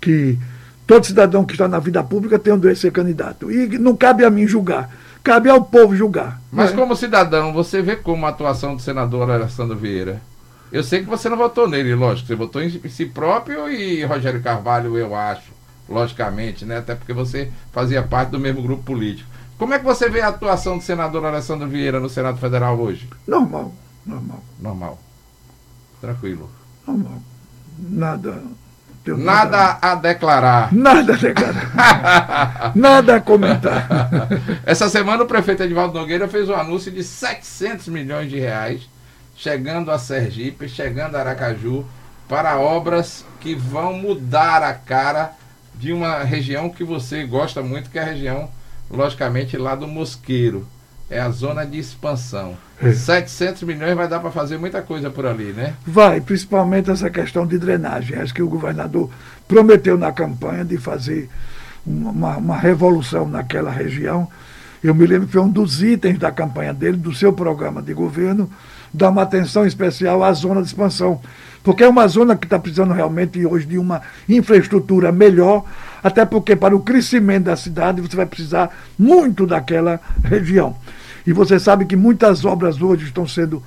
[0.00, 0.38] que
[0.86, 3.50] Todo cidadão que está na vida pública tem um direito de ser candidato.
[3.50, 4.90] E não cabe a mim julgar.
[5.22, 6.40] Cabe ao povo julgar.
[6.52, 6.74] Mas é?
[6.74, 10.20] como cidadão, você vê como a atuação do senador Alessandro Vieira?
[10.70, 12.26] Eu sei que você não votou nele, lógico.
[12.26, 15.52] Você votou em si próprio e Rogério Carvalho, eu acho.
[15.88, 16.78] Logicamente, né?
[16.78, 19.30] Até porque você fazia parte do mesmo grupo político.
[19.56, 23.08] Como é que você vê a atuação do senador Alessandro Vieira no Senado Federal hoje?
[23.26, 23.72] Normal,
[24.04, 24.42] normal.
[24.60, 24.98] Normal.
[26.00, 26.50] Tranquilo.
[26.86, 27.22] Normal.
[27.78, 28.42] Nada
[29.06, 30.72] Nada a declarar.
[30.72, 32.72] Nada a declarar.
[32.74, 33.88] Nada a comentar.
[34.64, 38.88] Essa semana o prefeito Edvaldo Nogueira fez um anúncio de 700 milhões de reais
[39.36, 41.84] chegando a Sergipe, chegando a Aracaju,
[42.28, 45.32] para obras que vão mudar a cara
[45.74, 48.48] de uma região que você gosta muito, que é a região,
[48.90, 50.66] logicamente, lá do Mosqueiro
[51.14, 52.56] é a zona de expansão.
[52.82, 52.92] É.
[52.92, 55.74] 700 milhões vai dar para fazer muita coisa por ali, né?
[55.86, 58.18] Vai, principalmente essa questão de drenagem.
[58.18, 59.08] Acho que o governador
[59.46, 61.30] prometeu na campanha de fazer
[61.86, 64.26] uma, uma revolução naquela região.
[64.82, 67.94] Eu me lembro que foi um dos itens da campanha dele, do seu programa de
[67.94, 68.50] governo,
[68.92, 71.20] dar uma atenção especial à zona de expansão.
[71.62, 75.64] Porque é uma zona que está precisando realmente hoje de uma infraestrutura melhor,
[76.02, 80.76] Até porque para o crescimento da cidade você vai precisar muito daquela região.
[81.26, 83.62] E você sabe que muitas obras hoje estão sendo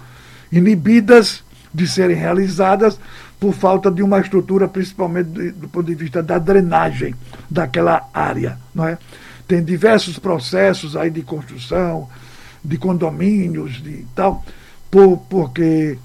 [0.51, 1.43] inibidas
[1.73, 2.99] de serem realizadas
[3.39, 7.13] por falta de uma estrutura, principalmente do, ponto de vista da drenagem
[7.49, 8.57] daquela área.
[8.73, 8.97] Não é?
[9.47, 12.09] Tem diversos processos aí de construção,
[12.63, 14.43] de condomínios, de tal,
[14.89, 15.97] por, porque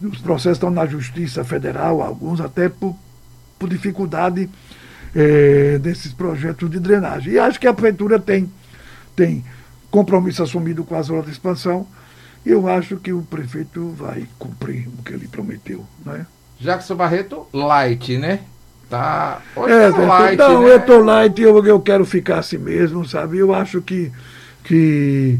[0.00, 2.96] os processos estão na Justiça Federal, alguns até por,
[3.58, 4.48] por dificuldade
[5.14, 7.34] é, desses projetos de drenagem.
[7.34, 8.50] E acho que a Prefeitura tem,
[9.14, 9.44] tem
[9.90, 11.86] compromisso assumido com as obras de expansão,
[12.44, 15.84] e eu acho que o prefeito vai cumprir o que ele prometeu.
[16.04, 16.26] Né?
[16.60, 18.40] Jackson Barreto, light, né?
[18.88, 19.42] Tá.
[19.54, 20.74] Hoje é, tá light, não, né?
[20.74, 23.38] eu tô light eu, eu quero ficar assim mesmo, sabe?
[23.38, 24.10] Eu acho que,
[24.64, 25.38] que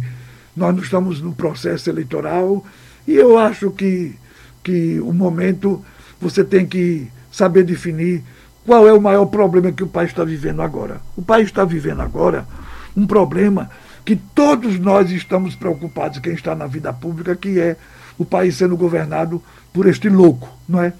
[0.54, 2.64] nós não estamos no processo eleitoral
[3.06, 4.14] e eu acho que,
[4.62, 5.82] que o momento
[6.20, 8.22] você tem que saber definir
[8.66, 11.00] qual é o maior problema que o país está vivendo agora.
[11.16, 12.46] O país está vivendo agora
[12.94, 13.70] um problema
[14.08, 17.76] que todos nós estamos preocupados, quem está na vida pública, que é
[18.16, 20.94] o país sendo governado por este louco, não é?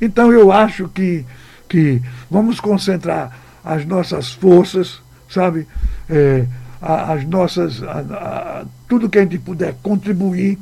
[0.00, 1.26] Então eu acho que,
[1.68, 2.00] que
[2.30, 4.98] vamos concentrar as nossas forças,
[5.28, 5.68] sabe?
[6.08, 6.46] É,
[6.80, 7.82] as nossas.
[7.82, 10.58] A, a, tudo que a gente puder contribuir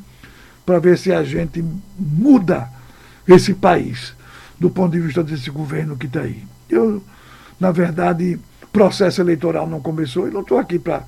[0.66, 1.64] para ver se a gente
[1.96, 2.68] muda
[3.28, 4.12] esse país
[4.58, 6.42] do ponto de vista desse governo que está aí.
[6.68, 7.00] Eu,
[7.60, 8.40] na verdade,
[8.72, 11.04] processo eleitoral não começou e não estou aqui para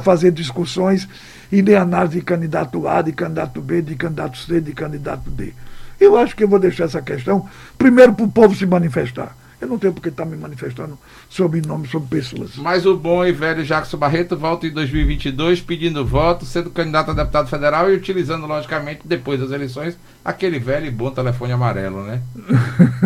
[0.00, 1.08] fazer discussões
[1.50, 5.52] e nem análise de candidato A, de candidato B, de candidato C, de candidato D.
[6.00, 9.36] Eu acho que eu vou deixar essa questão primeiro para o povo se manifestar.
[9.60, 12.56] Eu não tenho porque estar tá me manifestando sobre nomes, sobre pessoas.
[12.56, 17.14] Mas o bom e velho Jackson Barreto volta em 2022 pedindo voto, sendo candidato a
[17.14, 22.20] deputado federal e utilizando, logicamente, depois das eleições, aquele velho e bom telefone amarelo, né?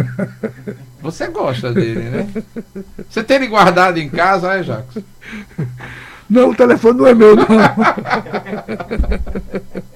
[1.01, 2.29] Você gosta dele, né?
[3.09, 5.03] Você tem ele guardado em casa, é, Jackson?
[6.29, 7.47] Não, o telefone não é meu, não.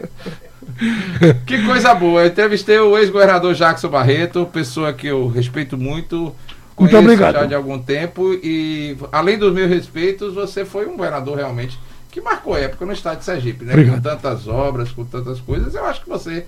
[1.47, 2.23] que coisa boa.
[2.23, 6.35] Eu entrevistei o ex-governador Jackson Barreto, pessoa que eu respeito muito.
[6.79, 7.35] Muito obrigado.
[7.35, 11.79] já de algum tempo e além dos meus respeitos, você foi um governador realmente
[12.11, 13.73] que marcou época no estado de Sergipe, né?
[13.73, 13.97] Obrigado.
[13.97, 16.45] Com tantas obras, com tantas coisas, eu acho que você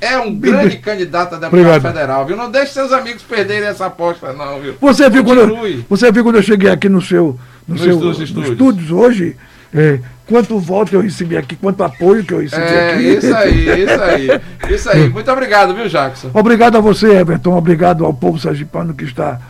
[0.00, 1.82] é um grande candidato a deputado Obrigado.
[1.82, 2.36] federal, viu?
[2.36, 4.74] Não deixe seus amigos perderem essa aposta, não, viu?
[4.80, 8.20] Você viu, quando eu, você viu quando eu cheguei aqui no seu, no, seu estúdios,
[8.20, 8.52] estúdios.
[8.52, 9.36] estúdios hoje?
[9.74, 13.02] É, quanto voto eu recebi aqui, quanto apoio que eu recebi é, aqui.
[13.02, 14.40] Isso aí, isso aí.
[14.74, 15.08] Isso aí.
[15.08, 16.30] Muito obrigado, viu, Jackson?
[16.34, 17.56] Obrigado a você, Everton.
[17.56, 19.40] Obrigado ao povo sergipano que está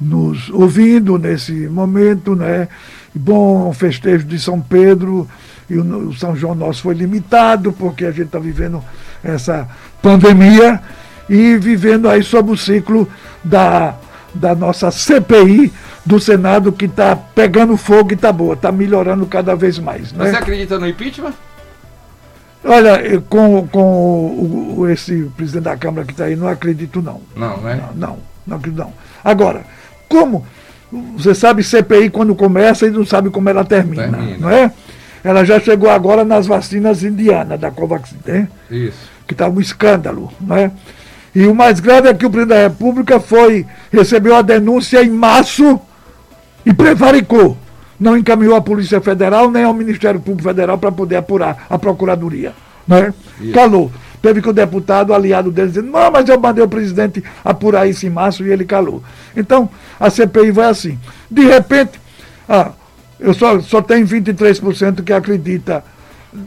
[0.00, 2.68] nos ouvindo nesse momento, né?
[3.14, 5.28] Bom festejo de São Pedro
[5.68, 8.82] e o São João nosso foi limitado porque a gente está vivendo
[9.22, 9.68] essa
[10.00, 10.80] pandemia
[11.28, 13.08] e vivendo aí sob o ciclo
[13.42, 13.94] da,
[14.34, 15.72] da nossa CPI
[16.04, 20.12] do Senado que está pegando fogo e está boa, está melhorando cada vez mais.
[20.12, 20.30] Né?
[20.30, 21.34] Você acredita no impeachment?
[22.64, 27.20] Olha, com, com o, o, esse presidente da Câmara que está aí, não acredito não.
[27.34, 27.76] Não, né?
[27.76, 28.92] Não, não, não acredito não.
[29.24, 29.62] Agora,
[30.08, 30.44] como
[31.16, 34.38] você sabe CPI quando começa e não sabe como ela termina, termina.
[34.38, 34.72] não é?
[35.22, 38.48] Ela já chegou agora nas vacinas indianas da Covaxin, né?
[38.70, 39.10] Isso.
[39.26, 40.70] Que estava um escândalo, não é?
[41.34, 45.10] E o mais grave é que o presidente da República foi, recebeu a denúncia em
[45.10, 45.80] março
[46.64, 47.56] e prevaricou.
[47.98, 52.52] Não encaminhou à Polícia Federal nem ao Ministério Público Federal para poder apurar a Procuradoria.
[52.88, 53.12] Né?
[53.52, 53.90] Calou.
[54.22, 58.06] Teve que o deputado aliado dele dizendo, não, mas eu mandei o presidente apurar isso
[58.06, 59.02] em março e ele calou.
[59.34, 60.98] Então, a CPI vai assim.
[61.30, 61.92] De repente,
[62.48, 62.72] ah,
[63.18, 65.82] eu só, só tenho 23% que acredita,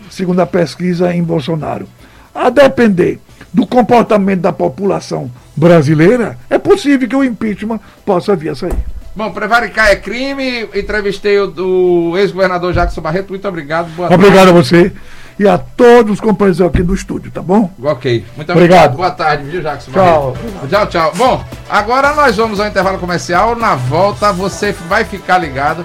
[0.10, 1.88] segundo a pesquisa, em Bolsonaro.
[2.34, 3.20] A depender
[3.52, 8.93] do comportamento da população brasileira, é possível que o impeachment possa vir a sair.
[9.16, 10.68] Bom, prevaricar é crime.
[10.74, 13.30] Entrevistei o, o ex-governador Jackson Barreto.
[13.30, 13.90] Muito obrigado.
[13.96, 14.50] Boa obrigado tarde.
[14.50, 14.92] a você
[15.40, 17.72] e a todos os companheiros aqui do estúdio, tá bom?
[17.82, 18.26] Ok.
[18.36, 18.96] Muito obrigado.
[18.96, 18.96] obrigado.
[18.98, 20.32] Boa tarde, viu, Jackson Tchau.
[20.32, 20.68] Barreto.
[20.70, 21.12] Tchau, tchau.
[21.16, 23.56] Bom, agora nós vamos ao intervalo comercial.
[23.56, 25.82] Na volta você vai ficar ligado